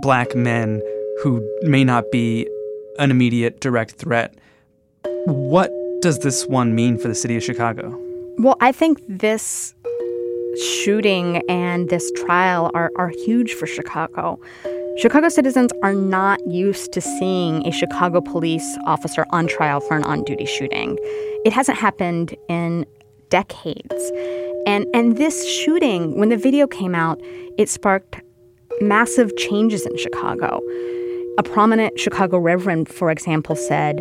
black 0.00 0.34
men 0.36 0.80
who 1.22 1.44
may 1.62 1.82
not 1.82 2.04
be 2.12 2.48
an 2.98 3.10
immediate 3.10 3.60
direct 3.60 3.92
threat. 3.92 4.34
What 5.24 5.72
does 6.02 6.20
this 6.20 6.46
one 6.46 6.74
mean 6.74 6.98
for 6.98 7.08
the 7.08 7.14
city 7.16 7.36
of 7.36 7.42
Chicago? 7.42 7.98
Well, 8.38 8.56
I 8.60 8.70
think 8.70 9.00
this 9.08 9.74
shooting 10.60 11.42
and 11.48 11.88
this 11.88 12.10
trial 12.12 12.70
are, 12.74 12.90
are 12.96 13.08
huge 13.24 13.54
for 13.54 13.66
Chicago. 13.66 14.40
Chicago 14.98 15.28
citizens 15.28 15.70
are 15.82 15.92
not 15.92 16.44
used 16.46 16.92
to 16.92 17.00
seeing 17.00 17.66
a 17.66 17.70
Chicago 17.70 18.20
police 18.20 18.78
officer 18.86 19.26
on 19.30 19.46
trial 19.46 19.80
for 19.80 19.96
an 19.96 20.04
on 20.04 20.24
duty 20.24 20.46
shooting. 20.46 20.98
It 21.44 21.52
hasn't 21.52 21.78
happened 21.78 22.34
in 22.48 22.86
decades. 23.28 24.10
And, 24.66 24.86
and 24.94 25.16
this 25.16 25.46
shooting, 25.48 26.18
when 26.18 26.30
the 26.30 26.36
video 26.36 26.66
came 26.66 26.94
out, 26.94 27.20
it 27.58 27.68
sparked 27.68 28.20
massive 28.80 29.36
changes 29.36 29.84
in 29.84 29.96
Chicago. 29.98 30.60
A 31.38 31.42
prominent 31.42 31.98
Chicago 32.00 32.38
reverend, 32.38 32.88
for 32.88 33.10
example, 33.10 33.54
said, 33.54 33.98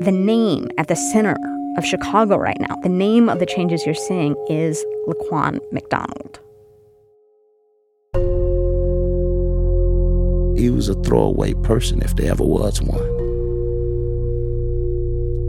The 0.00 0.12
name 0.12 0.68
at 0.78 0.88
the 0.88 0.96
center 0.96 1.36
of 1.76 1.84
Chicago 1.84 2.36
right 2.36 2.60
now, 2.60 2.76
the 2.82 2.88
name 2.88 3.28
of 3.28 3.38
the 3.38 3.46
changes 3.46 3.84
you're 3.86 3.94
seeing 3.94 4.34
is 4.48 4.84
Laquan 5.06 5.58
McDonald. 5.72 6.40
He 10.58 10.68
was 10.68 10.88
a 10.88 10.94
throwaway 11.02 11.54
person 11.54 12.02
if 12.02 12.16
there 12.16 12.30
ever 12.32 12.44
was 12.44 12.82
one. 12.82 13.00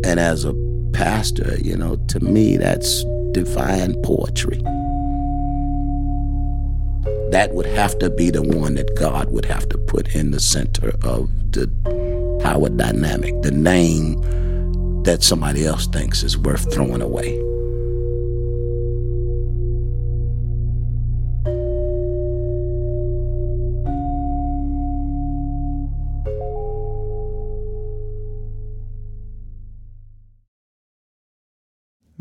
And 0.05 0.19
as 0.19 0.45
a 0.45 0.53
pastor, 0.93 1.57
you 1.59 1.75
know, 1.75 1.95
to 2.07 2.19
me, 2.19 2.57
that's 2.57 3.03
divine 3.31 4.01
poetry. 4.03 4.61
That 7.31 7.51
would 7.53 7.65
have 7.65 7.97
to 7.99 8.09
be 8.09 8.29
the 8.29 8.41
one 8.41 8.75
that 8.75 8.95
God 8.95 9.31
would 9.31 9.45
have 9.45 9.67
to 9.69 9.77
put 9.77 10.15
in 10.15 10.31
the 10.31 10.39
center 10.39 10.89
of 11.03 11.29
the 11.51 11.67
power 12.43 12.69
dynamic, 12.69 13.41
the 13.41 13.51
name 13.51 14.21
that 15.03 15.23
somebody 15.23 15.65
else 15.65 15.87
thinks 15.87 16.23
is 16.23 16.37
worth 16.37 16.71
throwing 16.73 17.01
away. 17.01 17.39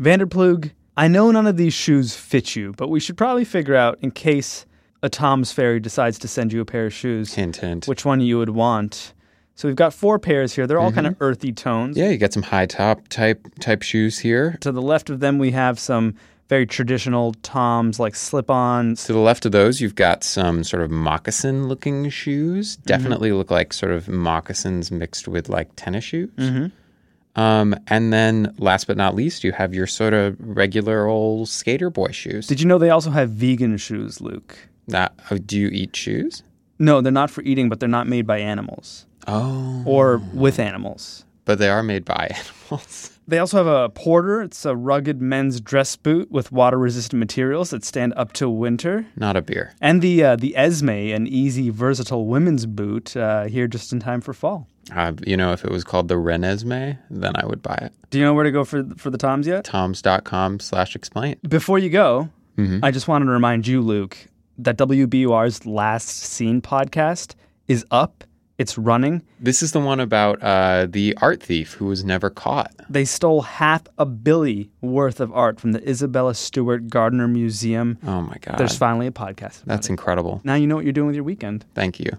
Vander 0.01 0.25
Ploeg, 0.25 0.71
I 0.97 1.07
know 1.07 1.29
none 1.29 1.45
of 1.45 1.57
these 1.57 1.75
shoes 1.75 2.15
fit 2.15 2.55
you, 2.55 2.73
but 2.75 2.87
we 2.87 2.99
should 2.99 3.17
probably 3.17 3.45
figure 3.45 3.75
out 3.75 3.99
in 4.01 4.09
case 4.09 4.65
a 5.03 5.09
Tom's 5.09 5.51
Fairy 5.51 5.79
decides 5.79 6.17
to 6.19 6.27
send 6.27 6.51
you 6.51 6.59
a 6.59 6.65
pair 6.65 6.87
of 6.87 6.93
shoes. 6.93 7.35
Hint, 7.35 7.57
hint. 7.57 7.87
Which 7.87 8.03
one 8.03 8.19
you 8.19 8.39
would 8.39 8.49
want. 8.49 9.13
So 9.55 9.67
we've 9.67 9.75
got 9.75 9.93
four 9.93 10.17
pairs 10.17 10.53
here. 10.53 10.65
They're 10.65 10.79
all 10.79 10.91
kind 10.91 11.05
of 11.05 11.13
Mm-hmm. 11.13 11.23
earthy 11.23 11.51
tones. 11.51 11.97
Yeah, 11.97 12.09
you 12.09 12.17
got 12.17 12.33
some 12.33 12.43
high 12.43 12.65
top 12.65 13.07
type 13.09 13.47
type 13.59 13.81
shoes 13.83 14.17
here. 14.19 14.57
To 14.61 14.71
the 14.71 14.81
left 14.81 15.09
of 15.09 15.19
them, 15.19 15.37
we 15.37 15.51
have 15.51 15.77
some 15.79 16.15
very 16.49 16.65
traditional 16.65 17.33
Toms 17.43 17.99
like 17.99 18.13
slip-ons. 18.15 19.05
To 19.05 19.13
the 19.13 19.19
left 19.19 19.45
of 19.45 19.51
those, 19.53 19.79
you've 19.79 19.95
got 19.95 20.23
some 20.23 20.63
sort 20.65 20.83
of 20.83 20.91
moccasin 20.91 21.67
looking 21.67 22.09
shoes. 22.09 22.75
Mm-hmm. 22.77 22.87
Definitely 22.87 23.31
look 23.33 23.51
like 23.51 23.71
sort 23.71 23.91
of 23.91 24.07
moccasins 24.09 24.91
mixed 24.91 25.27
with 25.27 25.47
like 25.47 25.69
tennis 25.75 26.03
shoes. 26.03 26.29
Mm-hmm. 26.37 27.39
Um, 27.39 27.75
and 27.87 28.11
then 28.11 28.53
last 28.57 28.87
but 28.87 28.97
not 28.97 29.15
least, 29.15 29.43
you 29.45 29.53
have 29.53 29.73
your 29.73 29.87
sort 29.87 30.13
of 30.13 30.35
regular 30.39 31.05
old 31.05 31.47
skater 31.47 31.89
boy 31.89 32.11
shoes. 32.11 32.47
Did 32.47 32.59
you 32.59 32.67
know 32.67 32.77
they 32.77 32.89
also 32.89 33.11
have 33.11 33.29
vegan 33.29 33.77
shoes, 33.77 34.19
Luke? 34.19 34.57
That, 34.89 35.13
oh, 35.29 35.37
do 35.37 35.57
you 35.57 35.69
eat 35.69 35.95
shoes? 35.95 36.43
No, 36.79 36.99
they're 36.99 37.11
not 37.13 37.29
for 37.29 37.41
eating, 37.43 37.69
but 37.69 37.79
they're 37.79 37.87
not 37.87 38.07
made 38.07 38.27
by 38.27 38.39
animals 38.39 39.05
Oh. 39.27 39.83
or 39.85 40.21
with 40.33 40.59
animals. 40.59 41.25
But 41.45 41.57
they 41.59 41.69
are 41.69 41.83
made 41.83 42.05
by 42.05 42.31
animals. 42.69 43.17
They 43.27 43.37
also 43.39 43.57
have 43.57 43.67
a 43.67 43.89
Porter. 43.89 44.41
It's 44.41 44.65
a 44.65 44.75
rugged 44.75 45.21
men's 45.21 45.61
dress 45.61 45.95
boot 45.95 46.31
with 46.31 46.51
water-resistant 46.51 47.19
materials 47.19 47.69
that 47.69 47.83
stand 47.85 48.13
up 48.17 48.33
to 48.33 48.49
winter. 48.49 49.05
Not 49.15 49.37
a 49.37 49.41
beer. 49.41 49.73
And 49.81 50.01
the 50.01 50.23
uh, 50.23 50.35
the 50.35 50.55
Esme, 50.57 50.89
an 50.89 51.27
easy, 51.27 51.69
versatile 51.69 52.25
women's 52.25 52.65
boot, 52.65 53.15
uh, 53.15 53.45
here 53.45 53.67
just 53.67 53.93
in 53.93 53.99
time 53.99 54.21
for 54.21 54.33
fall. 54.33 54.67
Uh, 54.93 55.13
you 55.25 55.37
know, 55.37 55.51
if 55.53 55.63
it 55.63 55.71
was 55.71 55.83
called 55.83 56.07
the 56.09 56.15
Renesmee, 56.15 56.97
then 57.09 57.33
I 57.35 57.45
would 57.45 57.61
buy 57.61 57.75
it. 57.81 57.93
Do 58.09 58.19
you 58.19 58.25
know 58.25 58.33
where 58.33 58.43
to 58.43 58.51
go 58.51 58.63
for 58.65 58.83
for 58.97 59.09
the 59.09 59.17
Toms 59.17 59.47
yet? 59.47 59.63
Toms.com 59.65 60.59
slash 60.59 60.95
explain. 60.95 61.37
Before 61.47 61.79
you 61.79 61.89
go, 61.89 62.29
Mm-hmm. 62.57 62.83
I 62.83 62.91
just 62.91 63.07
wanted 63.07 63.25
to 63.25 63.31
remind 63.31 63.65
you, 63.65 63.81
Luke, 63.81 64.17
that 64.57 64.77
WBUR's 64.77 65.65
Last 65.65 66.09
Seen 66.09 66.61
podcast 66.61 67.35
is 67.69 67.85
up. 67.91 68.25
It's 68.61 68.77
running. 68.77 69.23
This 69.39 69.63
is 69.63 69.71
the 69.71 69.79
one 69.79 69.99
about 69.99 70.37
uh, 70.43 70.85
the 70.87 71.17
art 71.19 71.41
thief 71.41 71.73
who 71.73 71.87
was 71.87 72.05
never 72.05 72.29
caught. 72.29 72.71
They 72.91 73.05
stole 73.05 73.41
half 73.41 73.81
a 73.97 74.05
billy 74.05 74.69
worth 74.81 75.19
of 75.19 75.33
art 75.33 75.59
from 75.59 75.71
the 75.71 75.81
Isabella 75.89 76.35
Stewart 76.35 76.87
Gardner 76.87 77.27
Museum. 77.27 77.97
Oh 78.05 78.21
my 78.21 78.37
God. 78.39 78.59
There's 78.59 78.77
finally 78.77 79.07
a 79.07 79.11
podcast. 79.11 79.63
About 79.63 79.65
That's 79.65 79.87
it. 79.87 79.93
incredible. 79.93 80.41
now 80.43 80.53
you 80.53 80.67
know 80.67 80.75
what 80.75 80.83
you're 80.83 80.93
doing 80.93 81.07
with 81.07 81.15
your 81.15 81.23
weekend. 81.23 81.65
Thank 81.73 81.99
you. 81.99 82.11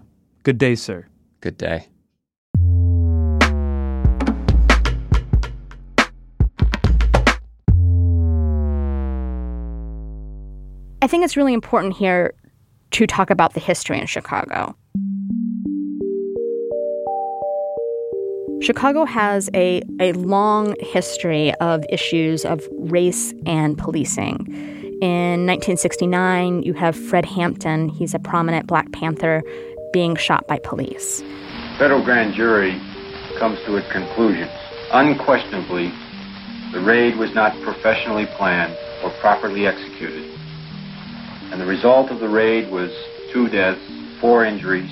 Good 0.43 0.57
day, 0.57 0.75
sir. 0.75 1.07
Good 1.39 1.57
day. 1.57 1.87
I 11.01 11.07
think 11.07 11.23
it's 11.23 11.37
really 11.37 11.53
important 11.53 11.95
here 11.95 12.33
to 12.91 13.07
talk 13.07 13.29
about 13.29 13.53
the 13.53 13.61
history 13.61 13.97
in 13.97 14.07
Chicago. 14.07 14.75
Chicago 18.63 19.03
has 19.03 19.49
a, 19.53 19.81
a 19.99 20.13
long 20.13 20.73
history 20.79 21.53
of 21.55 21.83
issues 21.89 22.45
of 22.45 22.65
race 22.71 23.33
and 23.45 23.77
policing. 23.77 24.47
In 25.01 25.45
1969, 25.45 26.63
you 26.63 26.71
have 26.71 26.95
Fred 26.95 27.25
Hampton. 27.25 27.89
He's 27.89 28.13
a 28.13 28.19
prominent 28.19 28.65
Black 28.65 28.89
Panther 28.93 29.43
being 29.91 30.15
shot 30.15 30.47
by 30.47 30.59
police. 30.59 31.21
Federal 31.77 32.01
grand 32.01 32.35
jury 32.35 32.79
comes 33.37 33.59
to 33.65 33.75
its 33.75 33.91
conclusions. 33.91 34.51
Unquestionably, 34.93 35.91
the 36.71 36.79
raid 36.79 37.17
was 37.17 37.35
not 37.35 37.59
professionally 37.63 38.27
planned 38.37 38.77
or 39.03 39.09
properly 39.19 39.67
executed. 39.67 40.23
And 41.51 41.59
the 41.59 41.65
result 41.65 42.11
of 42.11 42.21
the 42.21 42.29
raid 42.29 42.71
was 42.71 42.91
two 43.33 43.49
deaths, 43.49 43.81
four 44.21 44.45
injuries, 44.45 44.91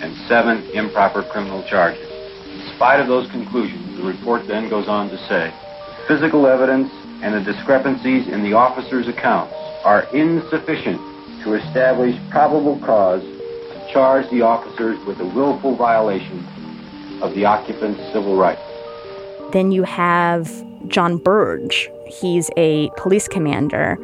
and 0.00 0.16
seven 0.28 0.64
improper 0.70 1.22
criminal 1.22 1.62
charges. 1.64 2.15
In 2.66 2.74
spite 2.74 3.00
of 3.00 3.06
those 3.06 3.30
conclusions, 3.30 3.96
the 3.96 4.02
report 4.02 4.48
then 4.48 4.68
goes 4.68 4.88
on 4.88 5.08
to 5.10 5.16
say, 5.28 5.54
physical 6.08 6.46
evidence 6.46 6.92
and 7.22 7.32
the 7.32 7.40
discrepancies 7.40 8.26
in 8.26 8.42
the 8.42 8.54
officers' 8.54 9.06
accounts 9.06 9.54
are 9.84 10.02
insufficient 10.12 11.00
to 11.44 11.54
establish 11.54 12.18
probable 12.28 12.78
cause 12.80 13.22
to 13.22 13.88
charge 13.92 14.28
the 14.30 14.42
officers 14.42 14.98
with 15.06 15.20
a 15.20 15.24
willful 15.24 15.76
violation 15.76 16.44
of 17.22 17.34
the 17.34 17.44
occupant's 17.44 18.00
civil 18.12 18.36
rights. 18.36 18.60
Then 19.52 19.70
you 19.70 19.84
have 19.84 20.50
John 20.88 21.18
Burge. 21.18 21.88
He's 22.06 22.50
a 22.56 22.90
police 22.96 23.28
commander 23.28 23.94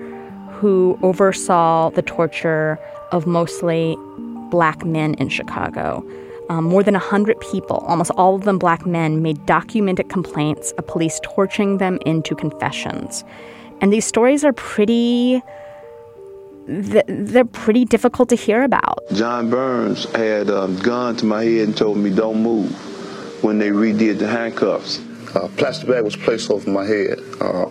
who 0.52 0.97
oversaw 1.02 1.90
the 1.90 2.02
torture 2.02 2.78
of 3.11 3.26
mostly 3.26 3.97
black 4.50 4.85
men 4.85 5.14
in 5.14 5.28
Chicago. 5.28 6.04
Um, 6.49 6.64
more 6.64 6.82
than 6.82 6.94
100 6.94 7.40
people, 7.40 7.78
almost 7.88 8.11
all 8.12 8.34
of 8.34 8.42
them 8.42 8.58
black 8.58 8.84
men, 8.84 9.22
made 9.22 9.46
documented 9.46 10.08
complaints 10.08 10.72
of 10.72 10.87
police 10.87 11.20
torturing 11.22 11.78
them 11.78 11.99
into 12.04 12.34
confessions. 12.34 13.25
And 13.80 13.92
these 13.92 14.04
stories 14.04 14.44
are 14.44 14.52
pretty. 14.52 15.42
They're 16.66 17.44
pretty 17.44 17.84
difficult 17.84 18.28
to 18.28 18.37
hear 18.37 18.62
about. 18.62 19.00
John 19.12 19.50
Burge 19.50 20.04
had 20.12 20.49
a 20.49 20.68
gun 20.82 21.16
to 21.16 21.25
my 21.25 21.42
head 21.42 21.68
and 21.68 21.76
told 21.76 21.99
me, 21.99 22.11
don't 22.11 22.40
move 22.40 22.70
when 23.42 23.58
they 23.58 23.70
redid 23.70 24.20
the 24.20 24.28
handcuffs. 24.28 25.00
A 25.34 25.49
plastic 25.49 25.88
bag 25.88 26.04
was 26.04 26.14
placed 26.14 26.50
over 26.50 26.70
my 26.70 26.84
head. 26.84 27.18
Uh, 27.40 27.66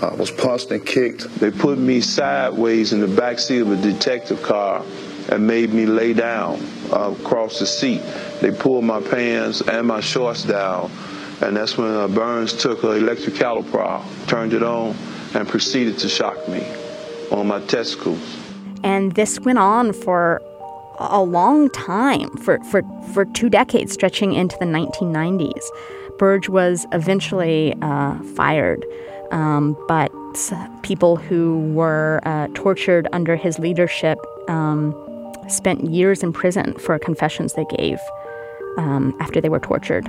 I 0.00 0.14
was 0.14 0.30
punched 0.30 0.70
and 0.70 0.84
kicked. 0.84 1.28
They 1.38 1.50
put 1.50 1.78
me 1.78 2.00
sideways 2.00 2.92
in 2.92 3.00
the 3.00 3.08
back 3.08 3.38
seat 3.38 3.58
of 3.58 3.70
a 3.70 3.76
detective 3.76 4.42
car 4.42 4.82
and 5.30 5.46
made 5.46 5.72
me 5.72 5.86
lay 5.86 6.12
down 6.12 6.60
uh, 6.92 7.14
across 7.18 7.58
the 7.58 7.66
seat. 7.66 8.02
They 8.40 8.50
pulled 8.50 8.84
my 8.84 9.00
pants 9.00 9.60
and 9.62 9.86
my 9.86 10.00
shorts 10.00 10.44
down, 10.44 10.90
and 11.40 11.56
that's 11.56 11.76
when 11.76 11.90
uh, 11.90 12.08
Burge 12.08 12.52
took 12.54 12.82
an 12.84 12.90
electric 12.90 13.34
caliper, 13.34 14.02
turned 14.26 14.52
it 14.52 14.62
on, 14.62 14.94
and 15.34 15.48
proceeded 15.48 15.98
to 15.98 16.08
shock 16.08 16.48
me 16.48 16.66
on 17.30 17.46
my 17.46 17.60
testicles. 17.66 18.38
And 18.82 19.14
this 19.14 19.40
went 19.40 19.58
on 19.58 19.92
for 19.92 20.42
a 20.98 21.22
long 21.22 21.70
time, 21.70 22.30
for, 22.36 22.62
for, 22.64 22.82
for 23.12 23.24
two 23.24 23.48
decades, 23.48 23.92
stretching 23.92 24.32
into 24.32 24.56
the 24.58 24.66
1990s. 24.66 25.64
Burge 26.18 26.48
was 26.48 26.86
eventually 26.92 27.74
uh, 27.82 28.18
fired, 28.36 28.84
um, 29.32 29.76
but 29.88 30.12
people 30.82 31.16
who 31.16 31.72
were 31.72 32.20
uh, 32.24 32.48
tortured 32.54 33.08
under 33.12 33.36
his 33.36 33.58
leadership 33.58 34.18
um, 34.48 34.92
spent 35.48 35.84
years 35.90 36.22
in 36.22 36.32
prison 36.32 36.74
for 36.78 36.98
confessions 36.98 37.54
they 37.54 37.66
gave 37.76 37.98
um, 38.78 39.16
after 39.20 39.40
they 39.40 39.48
were 39.48 39.60
tortured. 39.60 40.04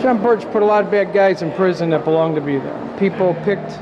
John 0.00 0.22
Burge 0.22 0.44
put 0.52 0.62
a 0.62 0.66
lot 0.66 0.84
of 0.84 0.90
bad 0.90 1.12
guys 1.12 1.42
in 1.42 1.52
prison 1.52 1.90
that 1.90 2.04
belonged 2.04 2.36
to 2.36 2.40
be 2.40 2.58
there. 2.58 2.96
People 2.98 3.34
picked 3.44 3.72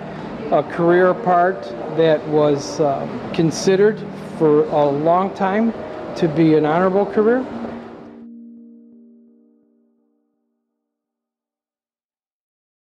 a 0.51 0.63
career 0.73 1.15
part 1.15 1.63
that 1.97 2.27
was 2.29 2.81
uh, 2.81 3.07
considered 3.35 4.03
for 4.39 4.65
a 4.65 4.87
long 4.87 5.35
time 5.35 5.73
to 6.17 6.29
be 6.29 6.55
an 6.55 6.65
honorable 6.65 7.07
career. 7.07 7.47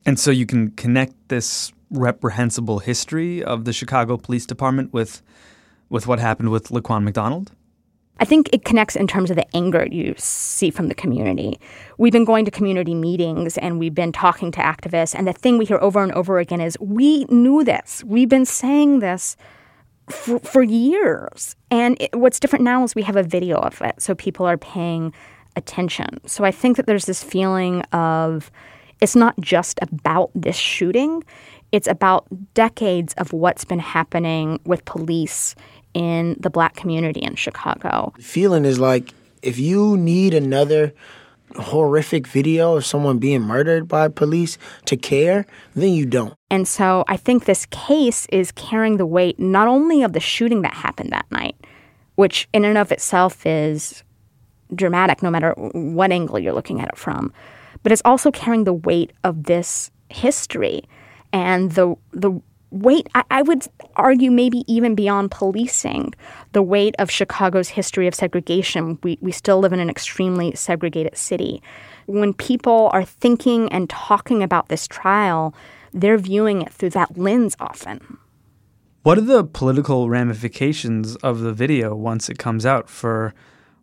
And 0.06 0.18
so 0.18 0.32
you 0.32 0.46
can 0.46 0.72
connect 0.72 1.14
this 1.28 1.74
reprehensible 1.90 2.80
history 2.80 3.44
of 3.44 3.66
the 3.66 3.74
Chicago 3.74 4.18
Police 4.18 4.46
Department 4.46 4.94
with 4.94 5.22
with 5.90 6.06
what 6.08 6.20
happened 6.20 6.50
with 6.50 6.70
Laquan 6.70 7.04
McDonald? 7.04 7.52
I 8.20 8.26
think 8.26 8.50
it 8.52 8.66
connects 8.66 8.96
in 8.96 9.08
terms 9.08 9.30
of 9.30 9.36
the 9.36 9.56
anger 9.56 9.88
you 9.92 10.16
see 10.18 10.72
from 10.72 10.88
the 10.88 10.96
community. 10.96 11.60
We've 11.98 12.14
been 12.14 12.26
going 12.26 12.46
to 12.46 12.52
community 12.52 12.96
meetings 12.96 13.58
and 13.58 13.80
we've 13.80 13.94
been 13.94 14.12
talking 14.12 14.52
to 14.52 14.60
activists, 14.60 15.14
and 15.16 15.28
the 15.28 15.34
thing 15.34 15.58
we 15.58 15.66
hear 15.66 15.80
over 15.80 16.02
and 16.02 16.12
over 16.14 16.40
again 16.40 16.62
is 16.62 16.78
we 16.80 17.26
knew 17.26 17.64
this. 17.64 18.04
We've 18.04 18.30
been 18.30 18.46
saying 18.46 19.00
this 19.00 19.38
for, 20.10 20.40
for 20.40 20.64
years. 20.64 21.56
And 21.70 22.02
it, 22.02 22.16
what's 22.16 22.40
different 22.40 22.64
now 22.64 22.84
is 22.84 22.96
we 22.96 23.04
have 23.04 23.16
a 23.16 23.24
video 23.24 23.58
of 23.58 23.82
it, 23.82 24.02
so 24.02 24.16
people 24.16 24.46
are 24.46 24.58
paying 24.58 25.14
attention. 25.56 26.26
So 26.28 26.44
I 26.44 26.52
think 26.52 26.78
that 26.78 26.86
there's 26.86 27.06
this 27.06 27.24
feeling 27.24 27.82
of 27.94 28.52
it's 29.02 29.16
not 29.16 29.40
just 29.40 29.80
about 29.82 30.32
this 30.34 30.56
shooting, 30.56 31.24
it's 31.72 31.88
about 31.88 32.26
decades 32.54 33.14
of 33.16 33.34
what's 33.34 33.66
been 33.66 33.80
happening 33.80 34.60
with 34.66 34.86
police 34.86 35.56
in 35.98 36.36
the 36.40 36.52
black 36.52 36.76
community 36.76 37.22
in 37.22 37.34
Chicago. 37.34 38.14
The 38.18 38.24
feeling 38.24 38.66
is 38.66 38.80
like 38.80 39.16
if 39.42 39.58
you 39.58 39.98
need 39.98 40.36
another 40.36 40.94
horrific 41.56 42.28
video 42.28 42.78
of 42.78 42.86
someone 42.86 43.18
being 43.18 43.42
murdered 43.42 43.88
by 43.88 44.08
police 44.08 44.60
to 44.86 44.96
care, 44.96 45.48
then 45.74 45.94
you 45.94 46.06
don't. 46.06 46.36
And 46.52 46.68
so 46.68 47.04
I 47.08 47.18
think 47.18 47.46
this 47.46 47.66
case 47.68 48.28
is 48.32 48.52
carrying 48.52 48.98
the 48.98 49.08
weight 49.08 49.40
not 49.40 49.68
only 49.68 50.04
of 50.04 50.14
the 50.14 50.20
shooting 50.20 50.62
that 50.62 50.76
happened 50.76 51.12
that 51.12 51.26
night, 51.32 51.56
which 52.14 52.48
in 52.54 52.64
and 52.64 52.78
of 52.78 52.92
itself 52.92 53.44
is 53.48 54.04
dramatic 54.76 55.24
no 55.24 55.32
matter 55.32 55.54
what 55.58 56.12
angle 56.12 56.38
you're 56.38 56.54
looking 56.54 56.80
at 56.80 56.90
it 56.90 56.98
from, 56.98 57.34
but 57.82 57.92
it's 57.92 58.04
also 58.06 58.30
carrying 58.30 58.66
the 58.66 58.74
weight 58.74 59.14
of 59.24 59.46
this 59.46 59.90
history 60.10 60.84
and 61.34 61.72
the 61.72 61.96
the 62.12 62.40
weight, 62.82 63.08
I, 63.16 63.24
I, 63.32 63.42
would 63.42 63.68
argue, 63.96 64.32
maybe 64.32 64.64
even 64.72 64.96
beyond 64.96 65.32
policing, 65.32 66.14
the 66.54 66.62
weight 66.62 66.96
of 67.00 67.12
Chicago's 67.12 67.70
history 67.70 68.08
of 68.08 68.16
segregation. 68.16 69.00
We, 69.04 69.18
we 69.22 69.32
still 69.32 69.60
live 69.60 69.74
in 69.74 69.80
an 69.80 69.90
extremely 69.90 70.56
segregated 70.56 71.18
city. 71.18 71.62
When 72.06 72.34
people 72.34 72.90
are 72.94 73.04
thinking 73.04 73.72
and 73.72 73.90
talking 73.90 74.44
about 74.44 74.70
this 74.70 74.88
trial, 74.88 75.54
they're 75.94 76.18
viewing 76.18 76.62
it 76.62 76.72
through 76.72 76.92
that 76.92 77.18
lens 77.18 77.56
often. 77.60 78.18
What 79.04 79.18
are 79.18 79.22
the 79.22 79.44
political 79.44 80.10
ramifications 80.10 81.16
of 81.18 81.40
the 81.40 81.54
video 81.54 81.96
once 81.96 82.30
it 82.30 82.38
comes 82.38 82.66
out 82.66 82.90
for 82.90 83.34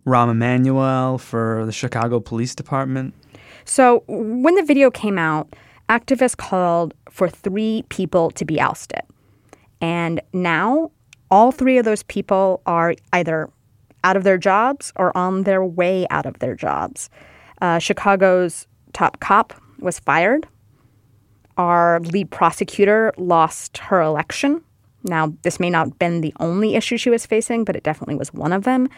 Rahm 0.07 0.30
Emanuel, 0.30 1.16
for 1.16 1.64
the 1.64 1.72
Chicago 1.72 2.20
Police 2.20 2.54
Department? 2.54 3.14
So, 3.64 4.04
when 4.07 4.54
the 4.57 4.62
video 4.62 4.90
came 4.90 5.18
out, 5.18 5.48
activists 5.88 6.37
called 6.37 6.94
for 7.11 7.29
three 7.29 7.85
people 7.88 8.31
to 8.33 8.44
be 8.44 8.61
ousted. 8.61 9.03
And 9.81 10.20
now 10.33 10.90
all 11.31 11.53
three 11.53 11.79
of 11.79 11.85
those 11.85 12.03
people 12.05 12.62
are 12.66 12.94
either 13.12 13.51
out 14.03 14.16
of 14.16 14.25
their 14.25 14.38
jobs 14.38 14.92
or 14.97 15.16
on 15.16 15.42
their 15.42 15.64
way 15.64 16.07
out 16.11 16.27
of 16.27 16.38
their 16.38 16.55
jobs. 16.55 17.11
Uh, 17.61 17.79
Chicago's 17.79 18.66
top 18.92 19.20
cop 19.20 19.55
was 19.79 19.99
fired. 19.99 20.47
Our 21.57 22.01
lead 22.01 22.31
prosecutor 22.31 23.12
lost 23.16 23.79
her 23.79 24.01
election. 24.01 24.62
Now, 25.05 25.35
this 25.42 25.61
may 25.61 25.70
not 25.70 25.88
have 25.88 25.99
been 25.99 26.20
the 26.20 26.35
only 26.40 26.75
issue 26.75 26.97
she 26.97 27.11
was 27.11 27.27
facing, 27.27 27.64
but 27.64 27.77
it 27.77 27.83
definitely 27.83 28.16
was 28.16 28.33
one 28.33 28.53
of 28.53 28.64
them. 28.64 28.88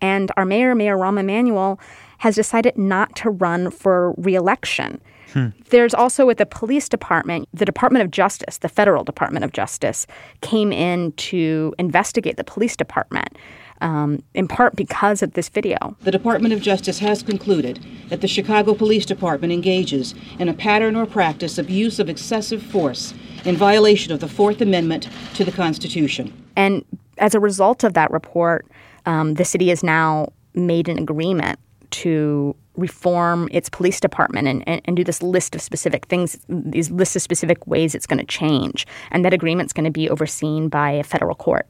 And 0.00 0.32
our 0.36 0.44
mayor, 0.44 0.74
Mayor 0.74 0.96
Rahm 0.96 1.20
Emanuel, 1.20 1.78
has 2.18 2.34
decided 2.34 2.76
not 2.76 3.14
to 3.16 3.30
run 3.30 3.70
for 3.70 4.14
reelection. 4.16 5.00
Hmm. 5.32 5.48
There's 5.70 5.94
also 5.94 6.26
with 6.26 6.38
the 6.38 6.46
police 6.46 6.88
department, 6.88 7.48
the 7.54 7.64
Department 7.64 8.04
of 8.04 8.10
Justice, 8.10 8.58
the 8.58 8.68
federal 8.68 9.04
Department 9.04 9.44
of 9.44 9.52
Justice, 9.52 10.06
came 10.40 10.72
in 10.72 11.12
to 11.12 11.74
investigate 11.78 12.36
the 12.36 12.44
police 12.44 12.76
department. 12.76 13.36
Um, 13.80 14.22
in 14.32 14.46
part 14.46 14.76
because 14.76 15.24
of 15.24 15.32
this 15.32 15.48
video. 15.48 15.96
The 16.02 16.12
Department 16.12 16.54
of 16.54 16.60
Justice 16.60 17.00
has 17.00 17.20
concluded 17.20 17.84
that 18.10 18.20
the 18.20 18.28
Chicago 18.28 18.74
Police 18.74 19.04
Department 19.04 19.52
engages 19.52 20.14
in 20.38 20.48
a 20.48 20.54
pattern 20.54 20.94
or 20.94 21.04
practice 21.04 21.58
of 21.58 21.68
use 21.68 21.98
of 21.98 22.08
excessive 22.08 22.62
force 22.62 23.12
in 23.44 23.56
violation 23.56 24.12
of 24.12 24.20
the 24.20 24.28
Fourth 24.28 24.60
Amendment 24.60 25.08
to 25.34 25.44
the 25.44 25.50
Constitution. 25.50 26.32
And 26.54 26.84
as 27.18 27.34
a 27.34 27.40
result 27.40 27.82
of 27.82 27.94
that 27.94 28.12
report, 28.12 28.66
um, 29.04 29.34
the 29.34 29.44
city 29.44 29.68
has 29.70 29.82
now 29.82 30.32
made 30.54 30.88
an 30.88 30.98
agreement 30.98 31.58
to 31.90 32.54
reform 32.76 33.48
its 33.52 33.68
police 33.68 34.00
department 34.00 34.48
and, 34.48 34.66
and, 34.66 34.80
and, 34.84 34.96
do 34.96 35.04
this 35.04 35.22
list 35.22 35.54
of 35.54 35.60
specific 35.60 36.06
things, 36.06 36.38
these 36.48 36.90
lists 36.90 37.16
of 37.16 37.22
specific 37.22 37.66
ways 37.66 37.94
it's 37.94 38.06
going 38.06 38.18
to 38.18 38.24
change. 38.24 38.86
And 39.10 39.24
that 39.24 39.34
agreement's 39.34 39.72
going 39.72 39.84
to 39.84 39.90
be 39.90 40.08
overseen 40.08 40.68
by 40.68 40.90
a 40.90 41.02
federal 41.02 41.34
court. 41.34 41.68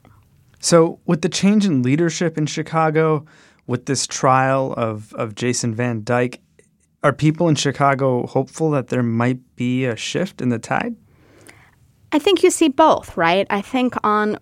So, 0.59 0.99
with 1.05 1.21
the 1.21 1.29
change 1.29 1.65
in 1.65 1.83
leadership 1.83 2.37
in 2.37 2.45
Chicago, 2.45 3.25
with 3.67 3.85
this 3.85 4.07
trial 4.07 4.73
of, 4.77 5.13
of 5.15 5.35
Jason 5.35 5.75
Van 5.75 6.03
Dyke, 6.03 6.39
are 7.03 7.11
people 7.11 7.49
in 7.49 7.55
Chicago 7.55 8.25
hopeful 8.27 8.71
that 8.71 8.87
there 8.87 9.03
might 9.03 9.39
be 9.57 9.85
a 9.85 9.97
shift 9.97 10.41
in 10.41 10.49
the 10.49 10.59
tide? 10.59 10.95
I 12.13 12.19
think 12.19 12.43
you 12.43 12.49
see 12.49 12.69
both, 12.69 13.17
right? 13.17 13.45
I 13.49 13.61
think 13.61 13.95
on 14.05 14.37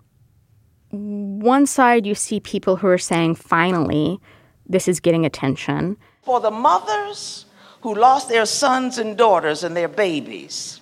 one 0.91 1.65
side, 1.65 2.05
you 2.05 2.13
see 2.13 2.39
people 2.39 2.75
who 2.75 2.87
are 2.87 2.97
saying, 2.97 3.35
finally, 3.35 4.19
this 4.67 4.87
is 4.87 4.99
getting 4.99 5.25
attention. 5.25 5.97
For 6.23 6.39
the 6.39 6.51
mothers 6.51 7.45
who 7.81 7.95
lost 7.95 8.29
their 8.29 8.45
sons 8.45 8.97
and 8.97 9.17
daughters 9.17 9.63
and 9.63 9.75
their 9.75 9.87
babies, 9.87 10.79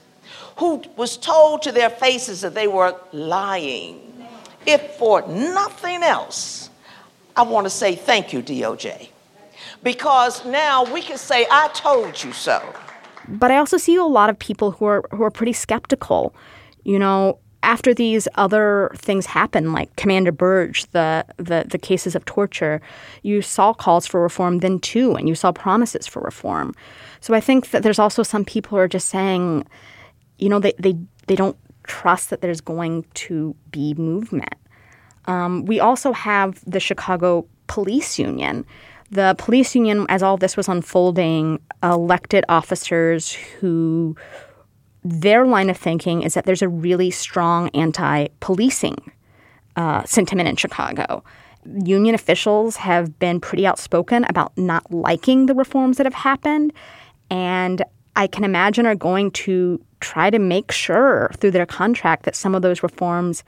who 0.58 0.84
was 0.98 1.16
told 1.18 1.62
to 1.62 1.72
their 1.72 1.90
faces 1.90 2.42
that 2.42 2.54
they 2.54 2.68
were 2.68 2.96
lying, 3.14 4.28
if 4.66 4.82
for 4.98 5.26
nothing 5.28 6.04
else, 6.04 6.70
I 7.36 7.44
want 7.44 7.66
to 7.66 7.70
say 7.70 7.96
thank 7.96 8.34
you, 8.34 8.42
DOJ. 8.42 9.10
Because 9.82 10.46
now 10.46 10.84
we 10.94 11.02
can 11.02 11.18
say, 11.18 11.48
I 11.50 11.70
told 11.70 12.22
you 12.22 12.34
so. 12.34 12.62
But 13.30 13.52
I 13.52 13.58
also 13.58 13.78
see 13.78 13.96
a 13.96 14.04
lot 14.04 14.30
of 14.30 14.38
people 14.38 14.72
who 14.72 14.86
are 14.86 15.04
who 15.12 15.24
are 15.24 15.32
pretty 15.32 15.54
skeptical. 15.54 16.34
You 16.84 17.00
know, 17.00 17.40
after 17.62 17.94
these 17.94 18.28
other 18.36 18.92
things 18.96 19.26
happen, 19.26 19.74
like 19.74 19.94
Commander 19.96 20.32
Burge, 20.32 20.86
the, 20.92 21.26
the, 21.38 21.66
the 21.68 21.78
cases 21.78 22.16
of 22.16 22.24
torture, 22.26 22.82
you 23.22 23.42
saw 23.42 23.74
calls 23.74 24.08
for 24.08 24.22
reform 24.22 24.60
then 24.60 24.80
too, 24.80 25.16
and 25.16 25.28
you 25.28 25.36
saw 25.36 25.52
promises 25.52 26.08
for 26.08 26.22
reform. 26.22 26.74
So 27.20 27.34
I 27.34 27.42
think 27.42 27.72
that 27.72 27.84
there's 27.84 28.00
also 28.00 28.24
some 28.24 28.46
people 28.46 28.72
who 28.72 28.78
are 28.78 28.88
just 28.88 29.10
saying, 29.10 29.66
you 30.38 30.50
know, 30.50 30.60
they, 30.60 30.74
they, 30.80 30.96
they 31.28 31.36
don't 31.36 31.58
trust 31.84 32.30
that 32.30 32.42
there's 32.42 32.62
going 32.62 33.06
to 33.16 33.56
be 33.72 33.94
movement. 33.96 34.56
Um, 35.26 35.66
we 35.66 35.80
also 35.80 36.14
have 36.14 36.64
the 36.66 36.80
Chicago 36.80 37.46
Police 37.68 38.18
Union. 38.18 38.66
The 39.12 39.36
police 39.40 39.76
union, 39.76 40.06
as 40.08 40.22
all 40.22 40.38
this 40.38 40.56
was 40.56 40.68
unfolding, 40.70 41.60
elected 41.82 42.46
officers 42.48 43.34
who 43.34 44.16
their 45.04 45.46
line 45.46 45.70
of 45.70 45.78
thinking 45.78 46.24
is 46.24 46.34
that 46.34 46.46
there's 46.46 46.62
a 46.62 46.70
really 46.70 47.12
strong 47.12 47.70
anti 47.70 48.28
policing 48.40 49.12
uh, 49.76 50.04
sentiment 50.04 50.50
in 50.50 50.56
Chicago. 50.56 51.24
Union 51.66 52.16
officials 52.16 52.78
have 52.78 53.18
been 53.20 53.40
pretty 53.40 53.66
outspoken 53.66 54.26
about 54.26 54.58
not 54.58 54.92
liking 54.92 55.46
the 55.46 55.54
reforms 55.54 55.98
that 55.98 56.06
have 56.06 56.14
happened. 56.14 56.74
And 57.30 57.84
I 58.16 58.28
can 58.28 58.44
imagine 58.44 58.86
are 58.86 58.96
going 58.96 59.32
to 59.32 59.84
try 60.00 60.30
to 60.30 60.40
make 60.40 60.72
sure 60.72 61.32
through 61.38 61.52
their 61.52 61.66
contract 61.66 62.24
that 62.24 62.36
some 62.36 62.56
of 62.56 62.62
those 62.62 62.84
reforms 62.84 63.44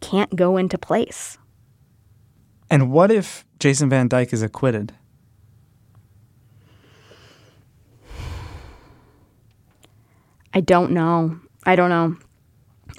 can't 0.00 0.34
go 0.34 0.56
into 0.56 0.78
place. 0.78 1.38
And 2.70 2.90
what 2.90 3.10
if 3.10 3.44
Jason 3.58 3.88
Van 3.88 4.08
Dyke 4.08 4.32
is 4.32 4.42
acquitted? 4.42 4.94
I 10.52 10.60
don't 10.60 10.92
know. 10.92 11.38
I 11.64 11.76
don't 11.76 11.90
know. 11.90 12.16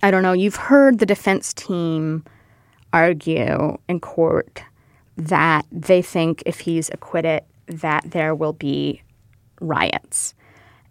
I 0.04 0.12
don't 0.12 0.24
know. 0.24 0.34
You've 0.34 0.56
heard 0.56 1.00
the 1.00 1.06
defense 1.06 1.54
team 1.54 2.24
argue 2.94 3.78
in 3.88 4.00
court 4.00 4.64
that 5.18 5.66
they 5.72 6.02
think 6.02 6.44
if 6.46 6.60
he's 6.60 6.90
acquitted 6.90 7.44
that 7.68 8.10
there 8.12 8.34
will 8.36 8.54
be 8.54 9.02
riots. 9.60 10.34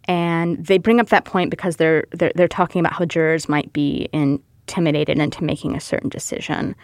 And 0.04 0.64
they 0.64 0.78
bring 0.78 1.00
up 1.00 1.08
that 1.10 1.24
point 1.24 1.50
because 1.50 1.76
they're, 1.76 2.04
they're 2.12 2.32
they're 2.34 2.48
talking 2.48 2.80
about 2.80 2.94
how 2.94 3.04
jurors 3.04 3.48
might 3.48 3.72
be 3.72 4.08
intimidated 4.12 5.18
into 5.18 5.44
making 5.44 5.76
a 5.76 5.80
certain 5.80 6.08
decision. 6.08 6.74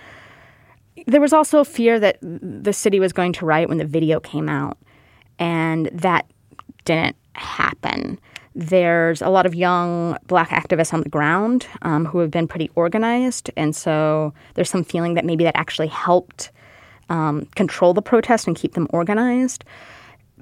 There 1.07 1.21
was 1.21 1.33
also 1.33 1.65
fear 1.65 1.99
that 2.01 2.19
the 2.23 2.73
city 2.73 3.01
was 3.01 3.13
going 3.13 3.33
to 3.35 3.47
riot 3.47 3.69
when 3.69 3.79
the 3.79 3.85
video 3.85 4.21
came 4.21 4.49
out, 4.49 4.79
and 5.39 5.87
that 5.93 6.31
didn't 6.85 7.17
happen. 7.35 8.19
There's 8.59 9.21
a 9.21 9.29
lot 9.29 9.45
of 9.45 9.55
young 9.55 10.17
black 10.29 10.49
activists 10.49 10.95
on 10.95 11.03
the 11.03 11.11
ground 11.11 11.67
um, 11.83 12.07
who 12.07 12.21
have 12.21 12.31
been 12.31 12.49
pretty 12.49 12.71
organized. 12.75 13.51
And 13.55 13.77
so 13.77 14.33
there's 14.55 14.71
some 14.71 14.83
feeling 14.83 15.13
that 15.13 15.27
maybe 15.27 15.45
that 15.45 15.55
actually 15.55 15.89
helped 15.89 16.51
um, 17.11 17.45
control 17.55 17.93
the 17.93 18.01
protest 18.01 18.47
and 18.47 18.57
keep 18.57 18.73
them 18.73 18.89
organized. 18.95 19.63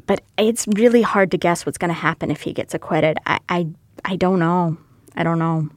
But 0.07 0.23
it's 0.39 0.69
really 0.69 1.03
hard 1.03 1.33
to 1.33 1.37
guess 1.37 1.67
what's 1.67 1.77
going 1.77 1.89
to 1.89 1.95
happen 1.95 2.31
if 2.31 2.43
he 2.43 2.53
gets 2.53 2.73
acquitted. 2.73 3.19
I, 3.27 3.41
I, 3.49 3.67
I 4.05 4.15
don't 4.15 4.39
know. 4.39 4.77
I 5.17 5.25
don't 5.25 5.41
know. 5.41 5.69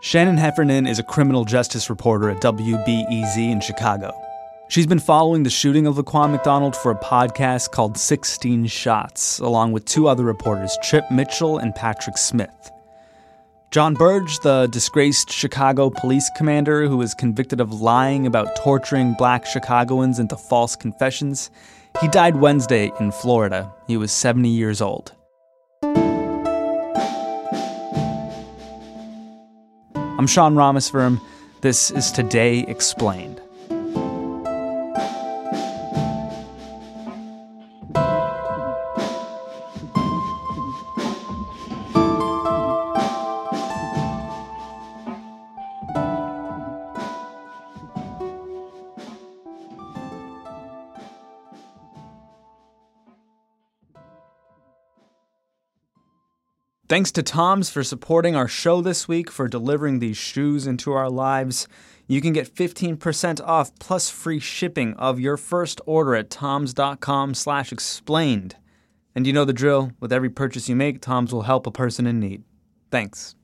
Shannon 0.00 0.36
Heffernan 0.36 0.86
is 0.86 1.00
a 1.00 1.02
criminal 1.02 1.44
justice 1.44 1.90
reporter 1.90 2.30
at 2.30 2.40
WBEZ 2.40 3.36
in 3.50 3.60
Chicago. 3.60 4.27
She's 4.70 4.86
been 4.86 4.98
following 4.98 5.44
the 5.44 5.50
shooting 5.50 5.86
of 5.86 5.96
Laquan 5.96 6.30
McDonald 6.30 6.76
for 6.76 6.90
a 6.90 6.94
podcast 6.94 7.70
called 7.70 7.96
16 7.96 8.66
Shots, 8.66 9.38
along 9.38 9.72
with 9.72 9.86
two 9.86 10.08
other 10.08 10.24
reporters, 10.24 10.76
Chip 10.82 11.10
Mitchell 11.10 11.56
and 11.56 11.74
Patrick 11.74 12.18
Smith. 12.18 12.70
John 13.70 13.94
Burge, 13.94 14.38
the 14.40 14.66
disgraced 14.66 15.32
Chicago 15.32 15.88
police 15.88 16.28
commander 16.36 16.86
who 16.86 16.98
was 16.98 17.14
convicted 17.14 17.62
of 17.62 17.80
lying 17.80 18.26
about 18.26 18.56
torturing 18.56 19.14
black 19.14 19.46
Chicagoans 19.46 20.18
into 20.18 20.36
false 20.36 20.76
confessions, 20.76 21.50
he 22.02 22.08
died 22.08 22.36
Wednesday 22.36 22.92
in 23.00 23.10
Florida. 23.10 23.72
He 23.86 23.96
was 23.96 24.12
70 24.12 24.50
years 24.50 24.82
old. 24.82 25.14
I'm 30.18 30.26
Sean 30.26 30.56
Rameswaram. 30.56 31.22
This 31.62 31.90
is 31.90 32.12
Today 32.12 32.66
Explained. 32.68 33.40
Thanks 56.98 57.12
to 57.12 57.22
Tom's 57.22 57.70
for 57.70 57.84
supporting 57.84 58.34
our 58.34 58.48
show 58.48 58.80
this 58.80 59.06
week, 59.06 59.30
for 59.30 59.46
delivering 59.46 60.00
these 60.00 60.16
shoes 60.16 60.66
into 60.66 60.90
our 60.90 61.08
lives. 61.08 61.68
You 62.08 62.20
can 62.20 62.32
get 62.32 62.52
15% 62.52 63.40
off 63.40 63.70
plus 63.78 64.10
free 64.10 64.40
shipping 64.40 64.94
of 64.94 65.20
your 65.20 65.36
first 65.36 65.80
order 65.86 66.16
at 66.16 66.28
toms.com 66.28 67.34
slash 67.34 67.70
explained. 67.70 68.56
And 69.14 69.28
you 69.28 69.32
know 69.32 69.44
the 69.44 69.52
drill. 69.52 69.92
With 70.00 70.12
every 70.12 70.28
purchase 70.28 70.68
you 70.68 70.74
make, 70.74 71.00
Toms 71.00 71.32
will 71.32 71.42
help 71.42 71.68
a 71.68 71.70
person 71.70 72.04
in 72.04 72.18
need. 72.18 72.42
Thanks. 72.90 73.36